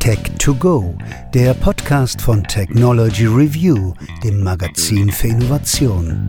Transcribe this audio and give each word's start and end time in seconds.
Tech2Go, 0.00 0.94
der 1.32 1.54
Podcast 1.54 2.20
von 2.20 2.44
Technology 2.44 3.26
Review, 3.26 3.94
dem 4.22 4.42
Magazin 4.42 5.10
für 5.10 5.28
Innovation. 5.28 6.26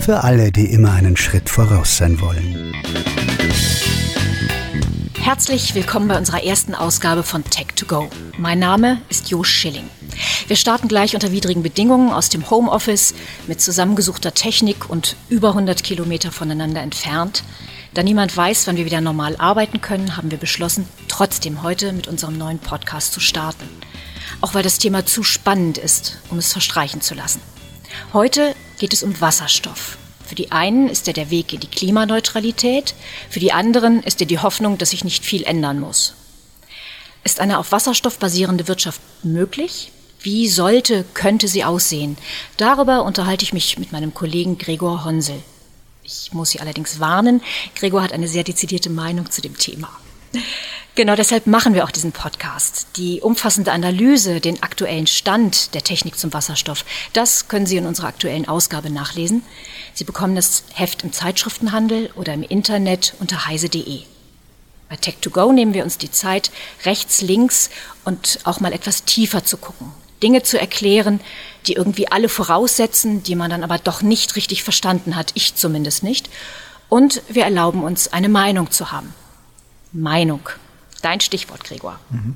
Für 0.00 0.22
alle, 0.22 0.52
die 0.52 0.66
immer 0.66 0.92
einen 0.92 1.16
Schritt 1.16 1.48
voraus 1.48 1.96
sein 1.96 2.20
wollen. 2.20 2.72
Herzlich 5.20 5.74
willkommen 5.74 6.06
bei 6.06 6.16
unserer 6.18 6.44
ersten 6.44 6.74
Ausgabe 6.74 7.24
von 7.24 7.42
Tech2Go. 7.42 8.08
Mein 8.38 8.60
Name 8.60 9.00
ist 9.08 9.30
Jo 9.30 9.42
Schilling. 9.42 9.88
Wir 10.46 10.56
starten 10.56 10.86
gleich 10.86 11.14
unter 11.14 11.32
widrigen 11.32 11.62
Bedingungen 11.62 12.10
aus 12.10 12.28
dem 12.28 12.48
Homeoffice 12.48 13.14
mit 13.48 13.60
zusammengesuchter 13.60 14.34
Technik 14.34 14.88
und 14.88 15.16
über 15.28 15.48
100 15.48 15.82
Kilometer 15.82 16.30
voneinander 16.30 16.80
entfernt. 16.80 17.42
Da 17.92 18.04
niemand 18.04 18.36
weiß, 18.36 18.68
wann 18.68 18.76
wir 18.76 18.84
wieder 18.84 19.00
normal 19.00 19.34
arbeiten 19.36 19.80
können, 19.80 20.16
haben 20.16 20.30
wir 20.30 20.38
beschlossen, 20.38 20.88
trotzdem 21.08 21.62
heute 21.62 21.92
mit 21.92 22.06
unserem 22.06 22.38
neuen 22.38 22.60
Podcast 22.60 23.12
zu 23.12 23.18
starten. 23.18 23.68
Auch 24.40 24.54
weil 24.54 24.62
das 24.62 24.78
Thema 24.78 25.04
zu 25.06 25.24
spannend 25.24 25.76
ist, 25.76 26.18
um 26.30 26.38
es 26.38 26.52
verstreichen 26.52 27.00
zu 27.00 27.14
lassen. 27.14 27.42
Heute 28.12 28.54
geht 28.78 28.92
es 28.92 29.02
um 29.02 29.20
Wasserstoff. 29.20 29.98
Für 30.24 30.36
die 30.36 30.52
einen 30.52 30.88
ist 30.88 31.08
er 31.08 31.14
der 31.14 31.30
Weg 31.30 31.52
in 31.52 31.58
die 31.58 31.66
Klimaneutralität, 31.66 32.94
für 33.28 33.40
die 33.40 33.52
anderen 33.52 34.04
ist 34.04 34.20
er 34.20 34.28
die 34.28 34.38
Hoffnung, 34.38 34.78
dass 34.78 34.90
sich 34.90 35.02
nicht 35.02 35.24
viel 35.24 35.42
ändern 35.42 35.80
muss. 35.80 36.14
Ist 37.24 37.40
eine 37.40 37.58
auf 37.58 37.72
Wasserstoff 37.72 38.20
basierende 38.20 38.68
Wirtschaft 38.68 39.00
möglich? 39.24 39.90
Wie 40.20 40.48
sollte, 40.48 41.04
könnte 41.12 41.48
sie 41.48 41.64
aussehen? 41.64 42.16
Darüber 42.56 43.02
unterhalte 43.02 43.42
ich 43.42 43.52
mich 43.52 43.78
mit 43.78 43.90
meinem 43.90 44.14
Kollegen 44.14 44.58
Gregor 44.58 45.04
Honsel. 45.04 45.42
Ich 46.12 46.32
muss 46.32 46.50
Sie 46.50 46.60
allerdings 46.60 46.98
warnen, 46.98 47.40
Gregor 47.76 48.02
hat 48.02 48.12
eine 48.12 48.26
sehr 48.26 48.42
dezidierte 48.42 48.90
Meinung 48.90 49.30
zu 49.30 49.40
dem 49.40 49.56
Thema. 49.56 49.88
Genau 50.96 51.14
deshalb 51.14 51.46
machen 51.46 51.72
wir 51.72 51.84
auch 51.84 51.92
diesen 51.92 52.10
Podcast. 52.10 52.88
Die 52.96 53.20
umfassende 53.20 53.70
Analyse, 53.70 54.40
den 54.40 54.60
aktuellen 54.60 55.06
Stand 55.06 55.72
der 55.72 55.84
Technik 55.84 56.18
zum 56.18 56.32
Wasserstoff, 56.32 56.84
das 57.12 57.46
können 57.46 57.64
Sie 57.64 57.76
in 57.76 57.86
unserer 57.86 58.08
aktuellen 58.08 58.48
Ausgabe 58.48 58.90
nachlesen. 58.90 59.42
Sie 59.94 60.02
bekommen 60.02 60.34
das 60.34 60.64
Heft 60.74 61.04
im 61.04 61.12
Zeitschriftenhandel 61.12 62.10
oder 62.16 62.34
im 62.34 62.42
Internet 62.42 63.14
unter 63.20 63.46
heise.de. 63.46 64.02
Bei 64.88 64.96
Tech2Go 64.96 65.52
nehmen 65.52 65.74
wir 65.74 65.84
uns 65.84 65.96
die 65.96 66.10
Zeit, 66.10 66.50
rechts, 66.84 67.20
links 67.20 67.70
und 68.04 68.40
auch 68.42 68.58
mal 68.58 68.72
etwas 68.72 69.04
tiefer 69.04 69.44
zu 69.44 69.58
gucken. 69.58 69.92
Dinge 70.22 70.42
zu 70.42 70.58
erklären, 70.58 71.20
die 71.66 71.74
irgendwie 71.74 72.08
alle 72.08 72.28
voraussetzen, 72.28 73.22
die 73.22 73.36
man 73.36 73.50
dann 73.50 73.64
aber 73.64 73.78
doch 73.78 74.02
nicht 74.02 74.36
richtig 74.36 74.62
verstanden 74.62 75.16
hat, 75.16 75.32
ich 75.34 75.54
zumindest 75.54 76.02
nicht. 76.02 76.30
Und 76.88 77.22
wir 77.28 77.44
erlauben 77.44 77.82
uns, 77.82 78.12
eine 78.12 78.28
Meinung 78.28 78.70
zu 78.70 78.92
haben. 78.92 79.14
Meinung. 79.92 80.40
Dein 81.02 81.20
Stichwort, 81.20 81.64
Gregor. 81.64 81.98
Mhm. 82.10 82.34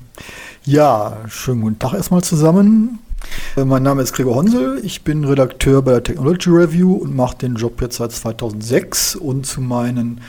Ja, 0.64 1.18
schönen 1.28 1.60
guten 1.60 1.78
Tag 1.78 1.94
erstmal 1.94 2.22
zusammen. 2.22 3.00
Äh, 3.56 3.64
mein 3.64 3.82
Name 3.82 4.02
ist 4.02 4.12
Gregor 4.12 4.36
Honsel, 4.36 4.80
ich 4.82 5.02
bin 5.02 5.24
Redakteur 5.24 5.82
bei 5.82 5.92
der 5.92 6.02
Technology 6.02 6.50
Review 6.50 6.94
und 6.94 7.14
mache 7.14 7.38
den 7.38 7.56
Job 7.56 7.80
jetzt 7.80 7.96
seit 7.96 8.12
2006 8.12 9.16
und 9.16 9.46
zu 9.46 9.60
meinen 9.60 10.20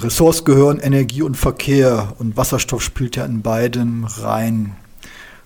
Ressorts 0.00 0.44
gehören 0.44 0.80
Energie 0.80 1.22
und 1.22 1.36
Verkehr 1.36 2.14
und 2.18 2.36
Wasserstoff 2.36 2.82
spielt 2.82 3.16
ja 3.16 3.24
in 3.24 3.42
beiden 3.42 4.04
rein. 4.04 4.76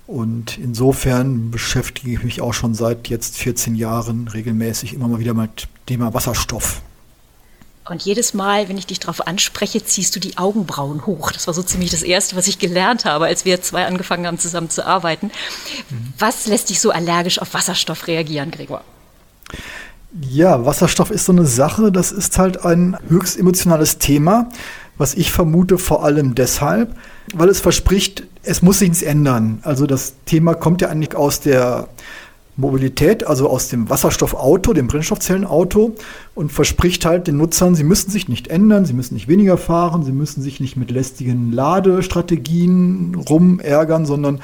Und 0.07 0.57
insofern 0.59 1.51
beschäftige 1.51 2.13
ich 2.13 2.23
mich 2.23 2.41
auch 2.41 2.55
schon 2.55 2.75
seit 2.75 3.09
jetzt 3.09 3.37
14 3.39 3.75
Jahren 3.75 4.29
regelmäßig 4.29 4.95
immer 4.95 5.09
mal 5.09 5.19
wieder 5.19 5.35
mit 5.35 5.63
dem 5.63 5.69
Thema 5.87 6.15
Wasserstoff. 6.15 6.81
Und 7.89 8.03
jedes 8.03 8.35
Mal, 8.35 8.69
wenn 8.69 8.79
ich 8.79 8.87
dich 8.87 8.99
darauf 8.99 9.27
anspreche, 9.27 9.85
ziehst 9.85 10.15
du 10.17 10.21
die 10.21 10.39
Augenbrauen 10.39 11.07
hoch. 11.07 11.31
Das 11.31 11.47
war 11.47 11.55
so 11.55 11.63
ziemlich 11.63 11.91
das 11.91 12.03
Erste, 12.03 12.35
was 12.35 12.49
ich 12.49 12.59
gelernt 12.59 13.05
habe, 13.05 13.27
als 13.27 13.45
wir 13.45 13.63
zwei 13.63 13.87
angefangen 13.87 14.27
haben, 14.27 14.39
zusammen 14.39 14.71
zu 14.71 14.85
arbeiten. 14.85 15.31
Mhm. 15.91 16.13
Was 16.19 16.47
lässt 16.47 16.71
dich 16.71 16.81
so 16.81 16.91
allergisch 16.91 17.41
auf 17.41 17.55
Wasserstoff 17.55 18.09
reagieren, 18.09 18.51
Gregor? 18.51 18.83
Ja, 20.21 20.65
Wasserstoff 20.65 21.11
ist 21.11 21.27
so 21.27 21.33
eine 21.33 21.47
Sache, 21.47 21.93
das 21.93 22.11
ist 22.11 22.39
halt 22.39 22.65
ein 22.65 22.97
höchst 23.09 23.39
emotionales 23.39 23.99
Thema, 23.99 24.49
was 24.99 25.15
ich 25.15 25.31
vermute 25.31 25.79
vor 25.79 26.05
allem 26.05 26.35
deshalb, 26.35 26.97
weil 27.35 27.49
es 27.49 27.61
verspricht, 27.61 28.25
es 28.47 28.63
muss 28.63 28.79
sich 28.79 28.89
nichts 28.89 29.03
ändern. 29.03 29.59
Also 29.63 29.87
das 29.87 30.15
Thema 30.25 30.55
kommt 30.55 30.81
ja 30.81 30.89
eigentlich 30.89 31.15
aus 31.15 31.41
der 31.41 31.89
Mobilität, 32.57 33.27
also 33.27 33.51
aus 33.51 33.69
dem 33.69 33.91
Wasserstoffauto, 33.91 34.73
dem 34.73 34.87
Brennstoffzellenauto 34.87 35.95
und 36.35 36.53
verspricht 36.53 37.05
halt 37.05 37.27
den 37.27 37.37
Nutzern, 37.37 37.75
sie 37.75 37.85
müssen 37.85 38.11
sich 38.11 38.29
nicht 38.29 38.49
ändern, 38.49 38.87
sie 38.87 38.95
müssen 38.95 39.15
nicht 39.15 39.29
weniger 39.29 39.59
fahren, 39.59 40.05
sie 40.05 40.13
müssen 40.13 40.43
sich 40.43 40.59
nicht 40.59 40.77
mit 40.77 40.91
lästigen 40.91 41.53
Ladestrategien 41.53 43.15
rumärgern, 43.29 44.07
sondern 44.07 44.41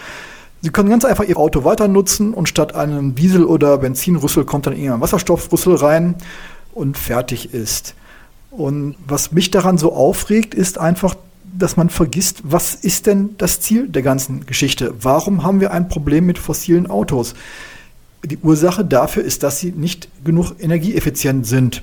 sie 0.61 0.71
können 0.71 0.91
ganz 0.91 1.07
einfach 1.07 1.25
ihr 1.25 1.39
Auto 1.39 1.65
weiter 1.65 1.89
nutzen 1.89 2.35
und 2.35 2.51
statt 2.51 2.75
einem 2.75 3.15
Diesel- 3.15 3.47
oder 3.47 3.79
Benzinrüssel 3.79 4.45
kommt 4.45 4.67
dann 4.67 4.75
irgendein 4.75 5.01
Wasserstoffrüssel 5.01 5.77
rein 5.77 6.17
und 6.75 6.99
fertig 6.99 7.55
ist. 7.55 7.95
Und 8.51 8.97
was 9.07 9.33
mich 9.33 9.51
daran 9.51 9.79
so 9.79 9.95
aufregt, 9.95 10.55
ist 10.55 10.79
einfach, 10.79 11.15
dass 11.53 11.77
man 11.77 11.91
vergisst, 11.91 12.43
was 12.45 12.75
ist 12.75 13.07
denn 13.07 13.31
das 13.39 13.61
Ziel 13.61 13.89
der 13.89 14.03
ganzen 14.03 14.47
Geschichte? 14.47 14.95
Warum 15.01 15.43
haben 15.43 15.61
wir 15.61 15.73
ein 15.73 15.89
Problem 15.89 16.27
mit 16.27 16.39
fossilen 16.39 16.89
Autos? 16.89 17.35
Die 18.25 18.39
Ursache 18.39 18.85
dafür 18.85 19.23
ist, 19.23 19.43
dass 19.43 19.59
sie 19.59 19.73
nicht 19.73 20.09
genug 20.25 20.55
energieeffizient 20.59 21.47
sind. 21.47 21.83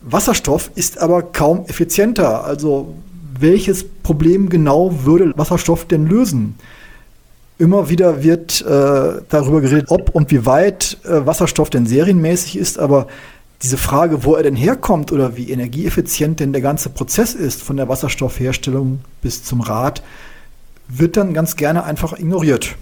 Wasserstoff 0.00 0.70
ist 0.74 0.98
aber 0.98 1.22
kaum 1.22 1.64
effizienter. 1.66 2.44
Also 2.44 2.94
welches 3.38 3.84
Problem 3.84 4.48
genau 4.48 5.04
würde 5.04 5.32
Wasserstoff 5.36 5.86
denn 5.86 6.06
lösen? 6.06 6.56
Immer 7.56 7.88
wieder 7.88 8.22
wird 8.22 8.62
äh, 8.62 9.22
darüber 9.28 9.60
geredet, 9.60 9.86
ob 9.88 10.10
und 10.10 10.30
wie 10.30 10.44
weit 10.44 10.98
äh, 11.04 11.24
Wasserstoff 11.24 11.70
denn 11.70 11.86
serienmäßig 11.86 12.56
ist, 12.56 12.78
aber 12.78 13.06
diese 13.64 13.78
Frage, 13.78 14.24
wo 14.24 14.34
er 14.34 14.42
denn 14.42 14.56
herkommt 14.56 15.10
oder 15.10 15.36
wie 15.36 15.50
energieeffizient 15.50 16.38
denn 16.38 16.52
der 16.52 16.60
ganze 16.60 16.90
Prozess 16.90 17.34
ist, 17.34 17.62
von 17.62 17.78
der 17.78 17.88
Wasserstoffherstellung 17.88 19.00
bis 19.22 19.42
zum 19.42 19.62
Rad, 19.62 20.02
wird 20.86 21.16
dann 21.16 21.32
ganz 21.32 21.56
gerne 21.56 21.84
einfach 21.84 22.12
ignoriert. 22.12 22.76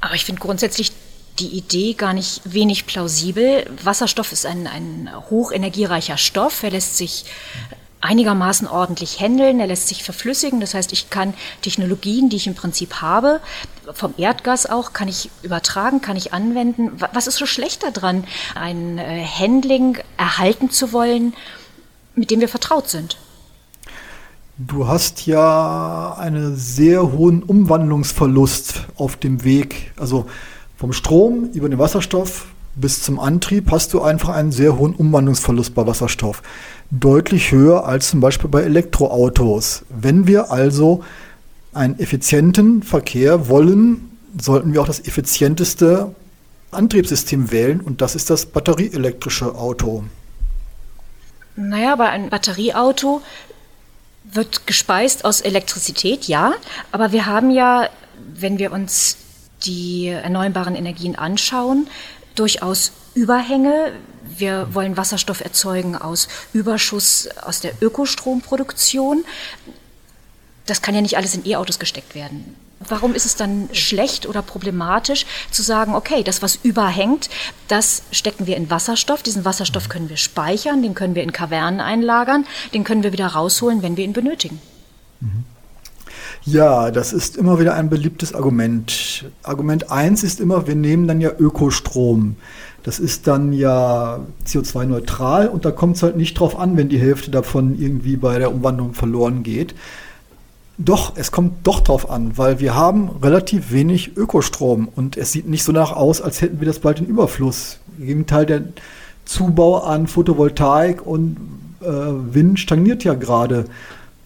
Aber 0.00 0.14
ich 0.14 0.24
finde 0.24 0.40
grundsätzlich 0.40 0.92
die 1.38 1.56
Idee 1.56 1.94
gar 1.94 2.14
nicht 2.14 2.42
wenig 2.44 2.86
plausibel. 2.86 3.64
Wasserstoff 3.82 4.32
ist 4.32 4.44
ein, 4.44 4.66
ein 4.66 5.08
hochenergiereicher 5.30 6.16
Stoff. 6.16 6.64
Er 6.64 6.70
lässt 6.70 6.96
sich 6.96 7.24
einigermaßen 8.00 8.66
ordentlich 8.66 9.20
handeln, 9.20 9.60
er 9.60 9.66
lässt 9.66 9.88
sich 9.88 10.02
verflüssigen. 10.02 10.60
Das 10.60 10.74
heißt, 10.74 10.92
ich 10.92 11.10
kann 11.10 11.34
Technologien, 11.62 12.28
die 12.28 12.36
ich 12.36 12.46
im 12.46 12.54
Prinzip 12.54 12.94
habe, 13.02 13.40
vom 13.92 14.14
Erdgas 14.16 14.66
auch, 14.66 14.92
kann 14.92 15.08
ich 15.08 15.30
übertragen, 15.42 16.00
kann 16.00 16.16
ich 16.16 16.32
anwenden. 16.32 16.92
Was 17.12 17.26
ist 17.26 17.36
so 17.36 17.46
schlecht 17.46 17.82
daran, 17.82 18.24
ein 18.54 18.98
äh, 18.98 19.24
Handling 19.24 19.98
erhalten 20.16 20.70
zu 20.70 20.92
wollen, 20.92 21.34
mit 22.14 22.30
dem 22.30 22.40
wir 22.40 22.48
vertraut 22.48 22.88
sind? 22.88 23.18
Du 24.58 24.88
hast 24.88 25.26
ja 25.26 26.16
einen 26.18 26.56
sehr 26.56 27.12
hohen 27.12 27.42
Umwandlungsverlust 27.42 28.86
auf 28.96 29.16
dem 29.16 29.44
Weg. 29.44 29.92
Also 29.98 30.26
vom 30.76 30.92
Strom 30.92 31.50
über 31.52 31.68
den 31.68 31.78
Wasserstoff 31.78 32.46
bis 32.76 33.02
zum 33.02 33.18
Antrieb 33.18 33.70
hast 33.70 33.94
du 33.94 34.02
einfach 34.02 34.28
einen 34.28 34.52
sehr 34.52 34.78
hohen 34.78 34.94
Umwandlungsverlust 34.94 35.74
bei 35.74 35.86
Wasserstoff. 35.86 36.42
Deutlich 36.90 37.50
höher 37.50 37.86
als 37.86 38.10
zum 38.10 38.20
Beispiel 38.20 38.50
bei 38.50 38.62
Elektroautos. 38.62 39.84
Wenn 39.88 40.26
wir 40.26 40.50
also 40.50 41.02
einen 41.76 41.98
effizienten 41.98 42.82
Verkehr 42.82 43.48
wollen, 43.48 44.10
sollten 44.40 44.72
wir 44.72 44.82
auch 44.82 44.86
das 44.86 45.00
effizienteste 45.00 46.14
Antriebssystem 46.70 47.50
wählen 47.50 47.80
und 47.80 48.00
das 48.00 48.14
ist 48.14 48.30
das 48.30 48.46
batterieelektrische 48.46 49.54
Auto. 49.54 50.04
Naja, 51.56 51.92
aber 51.92 52.10
ein 52.10 52.28
Batterieauto 52.28 53.22
wird 54.24 54.66
gespeist 54.66 55.24
aus 55.24 55.40
Elektrizität, 55.40 56.24
ja, 56.24 56.54
aber 56.92 57.12
wir 57.12 57.26
haben 57.26 57.50
ja, 57.50 57.88
wenn 58.34 58.58
wir 58.58 58.72
uns 58.72 59.16
die 59.64 60.08
erneuerbaren 60.08 60.74
Energien 60.74 61.16
anschauen, 61.16 61.88
durchaus 62.34 62.92
Überhänge. 63.14 63.92
Wir 64.36 64.68
wollen 64.74 64.96
Wasserstoff 64.96 65.40
erzeugen 65.40 65.96
aus 65.96 66.28
Überschuss 66.52 67.28
aus 67.42 67.60
der 67.60 67.72
Ökostromproduktion. 67.80 69.24
Das 70.66 70.82
kann 70.82 70.94
ja 70.94 71.00
nicht 71.00 71.16
alles 71.16 71.34
in 71.34 71.46
E-Autos 71.46 71.78
gesteckt 71.78 72.14
werden. 72.14 72.54
Warum 72.88 73.14
ist 73.14 73.24
es 73.24 73.36
dann 73.36 73.70
schlecht 73.72 74.26
oder 74.26 74.42
problematisch 74.42 75.24
zu 75.50 75.62
sagen, 75.62 75.94
okay, 75.94 76.22
das, 76.22 76.42
was 76.42 76.56
überhängt, 76.56 77.30
das 77.68 78.02
stecken 78.10 78.46
wir 78.46 78.56
in 78.56 78.70
Wasserstoff. 78.70 79.22
Diesen 79.22 79.46
Wasserstoff 79.46 79.88
können 79.88 80.10
wir 80.10 80.18
speichern, 80.18 80.82
den 80.82 80.94
können 80.94 81.14
wir 81.14 81.22
in 81.22 81.32
Kavernen 81.32 81.80
einlagern, 81.80 82.44
den 82.74 82.84
können 82.84 83.02
wir 83.02 83.12
wieder 83.12 83.28
rausholen, 83.28 83.82
wenn 83.82 83.96
wir 83.96 84.04
ihn 84.04 84.12
benötigen. 84.12 84.60
Mhm. 85.20 85.44
Ja, 86.44 86.90
das 86.90 87.12
ist 87.12 87.36
immer 87.36 87.58
wieder 87.58 87.74
ein 87.74 87.90
beliebtes 87.90 88.34
Argument. 88.34 89.24
Argument 89.42 89.90
1 89.90 90.22
ist 90.22 90.38
immer, 90.38 90.66
wir 90.66 90.76
nehmen 90.76 91.08
dann 91.08 91.20
ja 91.20 91.30
Ökostrom. 91.36 92.36
Das 92.84 93.00
ist 93.00 93.26
dann 93.26 93.52
ja 93.52 94.20
CO2-neutral 94.46 95.48
und 95.48 95.64
da 95.64 95.72
kommt 95.72 95.96
es 95.96 96.04
halt 96.04 96.16
nicht 96.16 96.38
drauf 96.38 96.56
an, 96.56 96.76
wenn 96.76 96.88
die 96.88 97.00
Hälfte 97.00 97.32
davon 97.32 97.76
irgendwie 97.80 98.16
bei 98.16 98.38
der 98.38 98.52
Umwandlung 98.52 98.94
verloren 98.94 99.42
geht. 99.42 99.74
Doch, 100.78 101.12
es 101.16 101.32
kommt 101.32 101.66
doch 101.66 101.80
drauf 101.80 102.10
an, 102.10 102.36
weil 102.36 102.60
wir 102.60 102.74
haben 102.74 103.08
relativ 103.22 103.72
wenig 103.72 104.16
Ökostrom 104.16 104.88
und 104.94 105.16
es 105.16 105.32
sieht 105.32 105.48
nicht 105.48 105.64
so 105.64 105.72
nach 105.72 105.92
aus, 105.92 106.20
als 106.20 106.42
hätten 106.42 106.60
wir 106.60 106.66
das 106.66 106.80
bald 106.80 107.00
in 107.00 107.06
Überfluss. 107.06 107.78
Im 107.98 108.06
Gegenteil, 108.06 108.44
der 108.44 108.62
Zubau 109.24 109.78
an 109.78 110.06
Photovoltaik 110.06 111.06
und 111.06 111.38
äh, 111.80 111.86
Wind 111.86 112.60
stagniert 112.60 113.04
ja 113.04 113.14
gerade. 113.14 113.64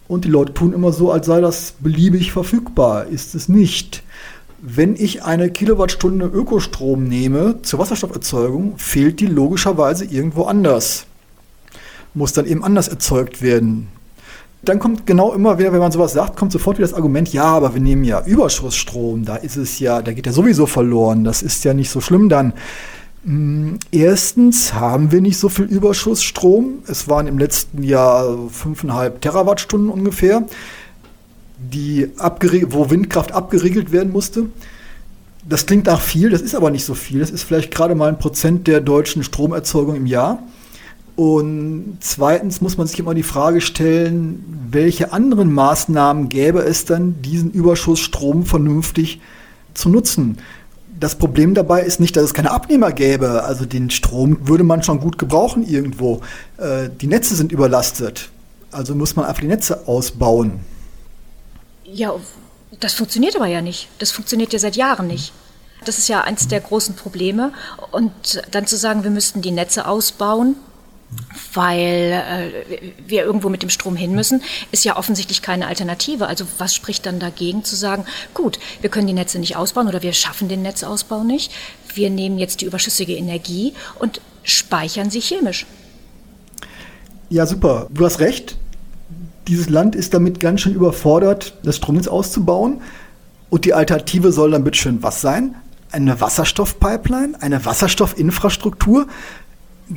Und 0.09 0.25
die 0.25 0.29
Leute 0.29 0.53
tun 0.53 0.73
immer 0.73 0.91
so, 0.91 1.09
als 1.09 1.25
sei 1.25 1.39
das 1.39 1.73
beliebig 1.79 2.33
verfügbar. 2.33 3.05
Ist 3.05 3.33
es 3.33 3.47
nicht. 3.47 4.03
Wenn 4.61 4.95
ich 4.95 5.23
eine 5.23 5.49
Kilowattstunde 5.49 6.25
Ökostrom 6.25 7.05
nehme 7.05 7.61
zur 7.61 7.79
Wasserstofferzeugung, 7.79 8.77
fehlt 8.77 9.21
die 9.21 9.25
logischerweise 9.25 10.03
irgendwo 10.03 10.43
anders. 10.43 11.05
Muss 12.13 12.33
dann 12.33 12.45
eben 12.45 12.61
anders 12.61 12.89
erzeugt 12.89 13.41
werden 13.41 13.87
dann 14.63 14.79
kommt 14.79 15.07
genau 15.07 15.33
immer 15.33 15.57
wieder, 15.57 15.73
wenn 15.73 15.79
man 15.79 15.91
sowas 15.91 16.13
sagt, 16.13 16.37
kommt 16.37 16.51
sofort 16.51 16.77
wieder 16.77 16.87
das 16.87 16.95
Argument, 16.95 17.31
ja, 17.33 17.45
aber 17.45 17.73
wir 17.73 17.81
nehmen 17.81 18.03
ja 18.03 18.23
Überschussstrom, 18.23 19.25
da 19.25 19.35
ist 19.37 19.57
es 19.57 19.79
ja, 19.79 20.01
da 20.01 20.13
geht 20.13 20.27
ja 20.27 20.31
sowieso 20.31 20.67
verloren, 20.67 21.23
das 21.23 21.41
ist 21.41 21.63
ja 21.63 21.73
nicht 21.73 21.89
so 21.89 21.99
schlimm 21.99 22.29
dann. 22.29 22.53
Mm, 23.23 23.75
erstens 23.91 24.73
haben 24.73 25.11
wir 25.11 25.21
nicht 25.21 25.37
so 25.37 25.49
viel 25.49 25.65
Überschussstrom. 25.65 26.79
Es 26.87 27.07
waren 27.07 27.27
im 27.27 27.37
letzten 27.37 27.83
Jahr 27.83 28.25
5,5 28.25 29.19
Terawattstunden 29.19 29.89
ungefähr, 29.89 30.43
die 31.57 32.09
wo 32.17 32.89
Windkraft 32.89 33.31
abgeriegelt 33.31 33.91
werden 33.91 34.11
musste. 34.11 34.47
Das 35.47 35.65
klingt 35.65 35.87
nach 35.87 36.01
viel, 36.01 36.29
das 36.29 36.41
ist 36.41 36.55
aber 36.55 36.69
nicht 36.69 36.85
so 36.85 36.93
viel. 36.93 37.19
Das 37.19 37.31
ist 37.31 37.43
vielleicht 37.43 37.71
gerade 37.71 37.95
mal 37.95 38.09
ein 38.09 38.19
Prozent 38.19 38.67
der 38.67 38.79
deutschen 38.79 39.23
Stromerzeugung 39.23 39.95
im 39.95 40.05
Jahr. 40.05 40.39
Und 41.15 41.97
zweitens 41.99 42.61
muss 42.61 42.77
man 42.77 42.87
sich 42.87 42.99
immer 42.99 43.13
die 43.13 43.23
Frage 43.23 43.61
stellen, 43.61 44.67
welche 44.69 45.11
anderen 45.11 45.51
Maßnahmen 45.51 46.29
gäbe 46.29 46.59
es 46.59 46.85
dann, 46.85 47.21
diesen 47.21 47.51
Überschussstrom 47.51 48.45
vernünftig 48.45 49.19
zu 49.73 49.89
nutzen? 49.89 50.37
Das 50.99 51.15
Problem 51.15 51.53
dabei 51.53 51.81
ist 51.81 51.99
nicht, 51.99 52.15
dass 52.15 52.23
es 52.23 52.33
keine 52.33 52.51
Abnehmer 52.51 52.91
gäbe. 52.91 53.43
Also 53.43 53.65
den 53.65 53.89
Strom 53.89 54.47
würde 54.47 54.63
man 54.63 54.83
schon 54.83 54.99
gut 54.99 55.17
gebrauchen 55.17 55.67
irgendwo. 55.67 56.21
Äh, 56.57 56.89
die 56.89 57.07
Netze 57.07 57.35
sind 57.35 57.51
überlastet. 57.51 58.29
Also 58.71 58.95
muss 58.95 59.15
man 59.15 59.25
einfach 59.25 59.41
die 59.41 59.47
Netze 59.47 59.87
ausbauen. 59.87 60.61
Ja, 61.83 62.13
das 62.79 62.93
funktioniert 62.93 63.35
aber 63.35 63.47
ja 63.47 63.61
nicht. 63.61 63.89
Das 63.99 64.11
funktioniert 64.11 64.53
ja 64.53 64.59
seit 64.59 64.75
Jahren 64.75 65.07
nicht. 65.07 65.33
Das 65.85 65.97
ist 65.97 66.07
ja 66.07 66.21
eins 66.21 66.47
der 66.47 66.61
großen 66.61 66.95
Probleme. 66.95 67.51
Und 67.91 68.43
dann 68.51 68.67
zu 68.67 68.77
sagen, 68.77 69.03
wir 69.03 69.11
müssten 69.11 69.41
die 69.41 69.51
Netze 69.51 69.87
ausbauen, 69.87 70.55
weil 71.53 72.23
äh, 72.27 72.91
wir 73.05 73.23
irgendwo 73.23 73.49
mit 73.49 73.61
dem 73.61 73.69
Strom 73.69 73.95
hin 73.95 74.13
müssen, 74.13 74.41
ist 74.71 74.85
ja 74.85 74.97
offensichtlich 74.97 75.41
keine 75.41 75.67
Alternative. 75.67 76.27
Also 76.27 76.45
was 76.57 76.75
spricht 76.75 77.05
dann 77.05 77.19
dagegen 77.19 77.63
zu 77.63 77.75
sagen, 77.75 78.05
gut, 78.33 78.59
wir 78.81 78.89
können 78.89 79.07
die 79.07 79.13
Netze 79.13 79.39
nicht 79.39 79.55
ausbauen 79.55 79.87
oder 79.87 80.01
wir 80.01 80.13
schaffen 80.13 80.47
den 80.47 80.61
Netzausbau 80.61 81.23
nicht. 81.23 81.51
Wir 81.93 82.09
nehmen 82.09 82.37
jetzt 82.37 82.61
die 82.61 82.65
überschüssige 82.65 83.15
Energie 83.15 83.73
und 83.99 84.21
speichern 84.43 85.09
sie 85.09 85.21
chemisch. 85.21 85.65
Ja, 87.29 87.45
super. 87.45 87.87
Du 87.91 88.05
hast 88.05 88.19
recht. 88.19 88.57
Dieses 89.47 89.69
Land 89.69 89.95
ist 89.95 90.13
damit 90.13 90.39
ganz 90.39 90.61
schön 90.61 90.73
überfordert, 90.73 91.53
das 91.63 91.77
Stromnetz 91.77 92.07
auszubauen. 92.07 92.81
Und 93.49 93.65
die 93.65 93.73
Alternative 93.73 94.31
soll 94.31 94.51
dann 94.51 94.63
bitteschön 94.63 95.03
was 95.03 95.21
sein? 95.21 95.55
Eine 95.91 96.21
Wasserstoffpipeline, 96.21 97.41
eine 97.41 97.65
Wasserstoffinfrastruktur, 97.65 99.07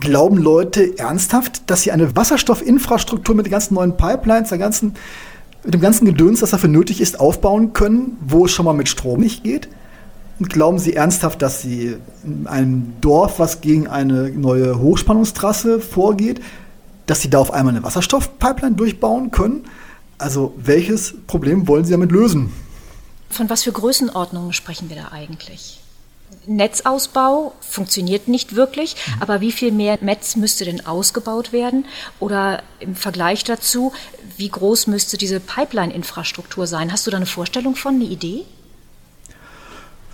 Glauben 0.01 0.39
Leute 0.39 0.99
ernsthaft, 0.99 1.71
dass 1.71 1.83
sie 1.83 1.93
eine 1.93 2.17
Wasserstoffinfrastruktur 2.17 3.35
mit 3.35 3.47
den 3.47 3.53
ganzen 3.53 3.75
neuen 3.75 3.97
Pipelines, 3.97 4.49
der 4.49 4.59
ganzen, 4.59 4.95
mit 5.63 5.75
dem 5.75 5.81
ganzen 5.81 6.05
Gedöns, 6.05 6.41
das 6.41 6.51
dafür 6.51 6.69
nötig 6.69 7.01
ist, 7.01 7.21
aufbauen 7.21 7.73
können, 7.73 8.17
wo 8.21 8.47
es 8.47 8.51
schon 8.51 8.65
mal 8.65 8.73
mit 8.73 8.89
Strom 8.89 9.21
nicht 9.21 9.45
geht? 9.45 9.69
Und 10.41 10.51
glauben 10.51 10.79
Sie 10.79 10.95
ernsthaft, 10.95 11.43
dass 11.43 11.63
Sie 11.63 11.97
in 12.25 12.47
einem 12.47 12.95
Dorf, 13.01 13.39
was 13.39 13.61
gegen 13.61 13.87
eine 13.87 14.31
neue 14.31 14.81
Hochspannungstrasse 14.81 15.79
vorgeht, 15.79 16.41
dass 17.07 17.21
Sie 17.21 17.31
da 17.31 17.39
auf 17.39 17.53
einmal 17.53 17.75
eine 17.75 17.85
Wasserstoffpipeline 17.85 18.75
durchbauen 18.75 19.31
können? 19.31 19.65
Also 20.19 20.55
welches 20.57 21.15
Problem 21.27 21.69
wollen 21.69 21.85
Sie 21.85 21.93
damit 21.93 22.11
lösen? 22.11 22.53
Von 23.31 23.49
was 23.51 23.63
für 23.63 23.73
Größenordnungen 23.73 24.53
sprechen 24.53 24.89
wir 24.89 24.97
da 24.97 25.13
eigentlich? 25.13 25.84
Netzausbau 26.47 27.53
funktioniert 27.61 28.29
nicht 28.29 28.57
wirklich, 28.57 28.97
mhm. 28.97 29.23
aber 29.23 29.41
wie 29.41 29.53
viel 29.53 29.73
mehr 29.73 29.99
Netz 30.01 30.37
müsste 30.37 30.65
denn 30.65 30.87
ausgebaut 30.87 31.53
werden? 31.53 31.85
Oder 32.21 32.63
im 32.81 32.95
Vergleich 32.95 33.45
dazu, 33.45 33.93
wie 34.37 34.49
groß 34.49 34.87
müsste 34.87 35.17
diese 35.17 35.41
Pipeline-Infrastruktur 35.41 36.67
sein? 36.67 36.93
Hast 36.93 37.07
du 37.07 37.11
da 37.11 37.17
eine 37.17 37.27
Vorstellung 37.27 37.77
von, 37.77 37.95
eine 37.95 38.05
Idee? 38.05 38.45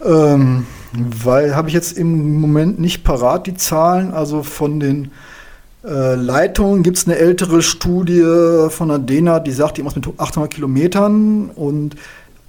Ähm, 0.04 0.66
weil 0.92 1.54
habe 1.54 1.68
ich 1.68 1.74
jetzt 1.74 1.96
im 1.96 2.40
Moment 2.40 2.80
nicht 2.80 3.04
parat 3.04 3.46
die 3.46 3.54
Zahlen. 3.54 4.12
Also 4.12 4.42
von 4.42 4.80
den 4.80 5.10
äh, 5.84 6.14
Leitungen 6.14 6.82
gibt 6.82 6.96
es 6.98 7.06
eine 7.06 7.16
ältere 7.16 7.62
Studie 7.62 8.68
von 8.70 8.88
der 8.88 8.98
DENA, 8.98 9.40
die 9.40 9.52
sagt, 9.52 9.76
die 9.76 9.82
muss 9.82 9.96
mit 9.96 10.06
800 10.18 10.52
Kilometern 10.52 11.50
und 11.50 11.96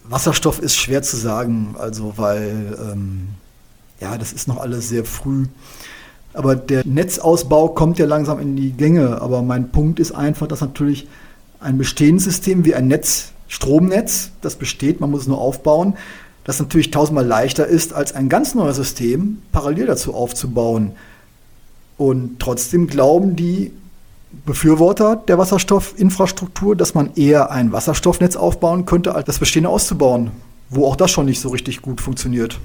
Wasserstoff 0.04 0.60
ist 0.60 0.76
schwer 0.76 1.04
zu 1.04 1.16
sagen, 1.16 1.76
also 1.80 2.14
weil 2.18 2.78
ähm, 2.92 3.30
ja, 4.02 4.18
das 4.18 4.34
ist 4.34 4.48
noch 4.48 4.60
alles 4.60 4.90
sehr 4.90 5.06
früh. 5.06 5.46
Aber 6.34 6.56
der 6.56 6.86
Netzausbau 6.86 7.70
kommt 7.70 8.00
ja 8.00 8.06
langsam 8.06 8.40
in 8.40 8.56
die 8.56 8.72
Gänge. 8.72 9.22
Aber 9.22 9.42
mein 9.42 9.72
Punkt 9.72 10.00
ist 10.00 10.12
einfach, 10.12 10.48
dass 10.48 10.62
natürlich 10.62 11.08
ein 11.60 11.78
bestehendes 11.78 12.26
System 12.26 12.66
wie 12.66 12.74
ein 12.74 12.88
Netz, 12.88 13.32
Stromnetz, 13.48 14.32
das 14.42 14.56
besteht, 14.56 15.00
man 15.00 15.12
muss 15.12 15.22
es 15.22 15.28
nur 15.28 15.40
aufbauen, 15.40 15.96
das 16.44 16.60
natürlich 16.60 16.90
tausendmal 16.90 17.26
leichter 17.26 17.68
ist, 17.68 17.94
als 17.94 18.16
ein 18.16 18.30
ganz 18.30 18.56
neues 18.56 18.78
System 18.78 19.42
parallel 19.52 19.86
dazu 19.86 20.16
aufzubauen. 20.16 20.94
Und 21.98 22.40
trotzdem 22.40 22.88
glauben 22.88 23.36
die 23.36 23.72
Befürworter 24.46 25.18
der 25.18 25.38
Wasserstoffinfrastruktur, 25.38 26.76
dass 26.76 26.96
man 26.96 27.14
eher 27.16 27.52
ein 27.52 27.72
Wasserstoffnetz 27.74 28.38
aufbauen 28.38 28.86
könnte, 28.86 29.14
als 29.14 29.26
das 29.26 29.40
Bestehende 29.40 29.70
auszubauen, 29.70 30.32
wo 30.70 30.88
auch 30.88 30.96
das 30.96 31.12
schon 31.12 31.26
nicht 31.26 31.42
so 31.42 31.50
richtig 31.50 31.82
gut 31.82 32.02
funktioniert. 32.02 32.60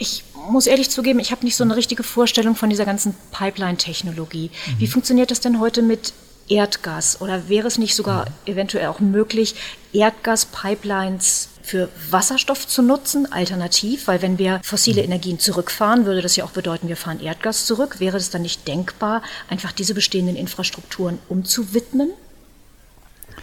Ich 0.00 0.24
muss 0.48 0.66
ehrlich 0.66 0.88
zugeben, 0.88 1.18
ich 1.18 1.30
habe 1.30 1.44
nicht 1.44 1.56
so 1.56 1.62
eine 1.62 1.76
richtige 1.76 2.02
Vorstellung 2.02 2.56
von 2.56 2.70
dieser 2.70 2.86
ganzen 2.86 3.14
Pipeline-Technologie. 3.32 4.50
Mhm. 4.50 4.80
Wie 4.80 4.86
funktioniert 4.86 5.30
das 5.30 5.40
denn 5.40 5.60
heute 5.60 5.82
mit 5.82 6.14
Erdgas? 6.48 7.20
Oder 7.20 7.50
wäre 7.50 7.68
es 7.68 7.76
nicht 7.76 7.94
sogar 7.94 8.24
eventuell 8.46 8.86
auch 8.86 9.00
möglich, 9.00 9.54
Erdgas-Pipelines 9.92 11.50
für 11.62 11.90
Wasserstoff 12.08 12.66
zu 12.66 12.80
nutzen, 12.80 13.30
alternativ? 13.30 14.06
Weil 14.06 14.22
wenn 14.22 14.38
wir 14.38 14.62
fossile 14.64 15.02
mhm. 15.02 15.08
Energien 15.12 15.38
zurückfahren, 15.38 16.06
würde 16.06 16.22
das 16.22 16.34
ja 16.34 16.44
auch 16.46 16.52
bedeuten, 16.52 16.88
wir 16.88 16.96
fahren 16.96 17.20
Erdgas 17.20 17.66
zurück. 17.66 18.00
Wäre 18.00 18.16
es 18.16 18.30
dann 18.30 18.40
nicht 18.40 18.66
denkbar, 18.66 19.22
einfach 19.50 19.72
diese 19.72 19.92
bestehenden 19.92 20.34
Infrastrukturen 20.34 21.18
umzuwidmen? 21.28 22.10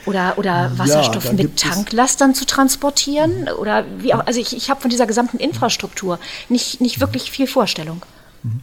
Oder, 0.08 0.38
oder 0.38 0.72
Wasserstoff 0.78 1.26
ja, 1.26 1.34
mit 1.34 1.58
Tanklastern 1.58 2.34
zu 2.34 2.46
transportieren? 2.46 3.42
Mhm. 3.42 3.48
Oder 3.60 3.86
wie 4.00 4.14
auch, 4.14 4.26
also 4.26 4.40
ich, 4.40 4.56
ich 4.56 4.70
habe 4.70 4.82
von 4.82 4.90
dieser 4.90 5.06
gesamten 5.06 5.38
Infrastruktur 5.38 6.20
nicht, 6.50 6.82
nicht 6.82 7.00
wirklich 7.00 7.30
viel 7.32 7.48
Vorstellung. 7.48 8.02
Mhm. 8.44 8.62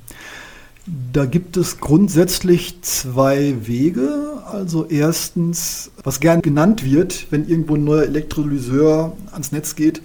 Da 1.13 1.25
gibt 1.25 1.57
es 1.57 1.79
grundsätzlich 1.81 2.83
zwei 2.83 3.67
Wege. 3.67 4.43
Also 4.45 4.85
erstens, 4.87 5.91
was 6.03 6.21
gern 6.21 6.43
genannt 6.43 6.85
wird, 6.85 7.27
wenn 7.31 7.49
irgendwo 7.49 7.77
ein 7.77 7.85
neuer 7.85 8.03
Elektrolyseur 8.03 9.17
ans 9.33 9.51
Netz 9.51 9.77
geht, 9.77 10.03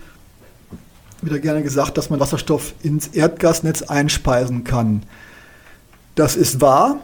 wird 1.22 1.34
da 1.34 1.38
gerne 1.40 1.64
gesagt, 1.64 1.98
dass 1.98 2.10
man 2.10 2.22
Wasserstoff 2.22 2.74
ins 2.82 3.08
Erdgasnetz 3.08 3.82
einspeisen 3.82 4.64
kann. 4.64 5.04
Das 6.16 6.38
ist 6.38 6.62
wahr, 6.62 7.02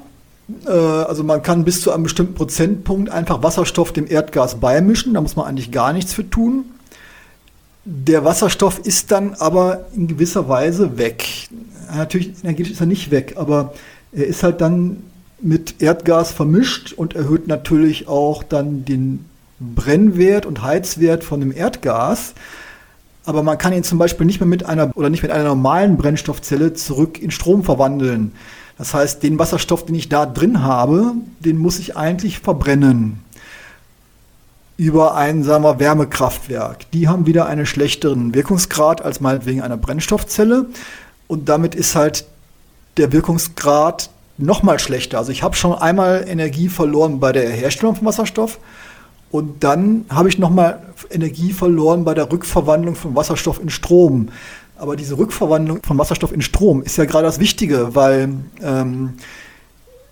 also 0.66 1.24
man 1.24 1.42
kann 1.42 1.66
bis 1.66 1.82
zu 1.82 1.92
einem 1.92 2.04
bestimmten 2.04 2.36
Prozentpunkt 2.36 3.10
einfach 3.10 3.42
Wasserstoff 3.42 3.94
dem 3.94 4.10
Erdgas 4.10 4.60
beimischen, 4.60 5.14
da 5.14 5.22
muss 5.22 5.36
man 5.36 5.48
eigentlich 5.48 5.72
gar 5.72 5.92
nichts 5.92 6.14
für 6.14 6.30
tun. 6.30 6.66
Der 7.84 8.26
Wasserstoff 8.26 8.80
ist 8.80 9.12
dann 9.12 9.36
aber 9.36 9.86
in 9.96 10.08
gewisser 10.08 10.50
Weise 10.50 10.98
weg. 10.98 11.26
Natürlich 11.96 12.34
energetisch 12.44 12.74
ist 12.74 12.80
er 12.80 12.88
nicht 12.88 13.12
weg, 13.12 13.36
aber 13.38 13.74
er 14.12 14.26
ist 14.26 14.44
halt 14.44 14.62
dann 14.62 15.04
mit 15.40 15.82
Erdgas 15.82 16.32
vermischt 16.32 16.94
und 16.94 17.16
erhöht 17.16 17.48
natürlich 17.48 18.08
auch 18.08 18.44
dann 18.44 18.86
den 18.86 19.26
Brennwert 19.60 20.46
und 20.46 20.64
Heizwert 20.64 21.24
von 21.24 21.40
dem 21.40 21.56
Erdgas. 21.56 22.34
Aber 23.26 23.44
man 23.44 23.58
kann 23.58 23.74
ihn 23.74 23.84
zum 23.84 23.98
Beispiel 23.98 24.26
nicht 24.26 24.40
mehr 24.40 24.48
mit 24.48 24.66
einer 24.66 24.96
oder 24.96 25.10
nicht 25.10 25.24
mit 25.24 25.32
einer 25.32 25.46
normalen 25.46 25.98
Brennstoffzelle 25.98 26.74
zurück 26.74 27.22
in 27.22 27.32
Strom 27.32 27.64
verwandeln. 27.64 28.34
Das 28.78 28.94
heißt, 28.94 29.24
den 29.24 29.40
Wasserstoff, 29.40 29.86
den 29.86 29.96
ich 29.96 30.10
da 30.10 30.26
drin 30.26 30.64
habe, 30.64 31.14
den 31.40 31.58
muss 31.58 31.80
ich 31.80 31.96
eigentlich 31.96 32.40
verbrennen 32.40 33.26
über 34.78 35.16
ein 35.16 35.44
sagen 35.44 35.64
wir, 35.64 35.80
Wärmekraftwerk. 35.80 36.92
Die 36.92 37.08
haben 37.08 37.26
wieder 37.26 37.46
einen 37.46 37.66
schlechteren 37.66 38.34
Wirkungsgrad 38.34 39.02
als 39.02 39.22
meinetwegen 39.22 39.62
eine 39.62 39.78
Brennstoffzelle. 39.78 40.68
Und 41.28 41.48
damit 41.50 41.76
ist 41.76 41.96
halt 41.96 42.26
der 42.98 43.12
Wirkungsgrad 43.12 44.10
noch 44.38 44.64
mal 44.64 44.80
schlechter. 44.80 45.18
Also 45.18 45.32
ich 45.32 45.44
habe 45.44 45.56
schon 45.56 45.74
einmal 45.74 46.26
Energie 46.28 46.68
verloren 46.68 47.20
bei 47.20 47.32
der 47.32 47.50
Herstellung 47.50 47.96
von 47.96 48.06
Wasserstoff 48.06 48.60
Und 49.32 49.64
dann 49.64 50.06
habe 50.10 50.28
ich 50.28 50.40
nochmal 50.40 50.82
Energie 51.10 51.54
verloren 51.54 52.04
bei 52.04 52.14
der 52.14 52.30
Rückverwandlung 52.32 52.96
von 52.96 53.16
Wasserstoff 53.16 53.62
in 53.62 53.70
Strom. 53.70 54.30
Aber 54.78 54.96
diese 54.96 55.18
Rückverwandlung 55.18 55.80
von 55.84 55.98
Wasserstoff 55.98 56.34
in 56.34 56.42
Strom 56.42 56.84
ist 56.84 56.98
ja 56.98 57.06
gerade 57.06 57.26
das 57.26 57.40
Wichtige, 57.40 57.96
weil 57.96 58.30
ähm, 58.62 59.14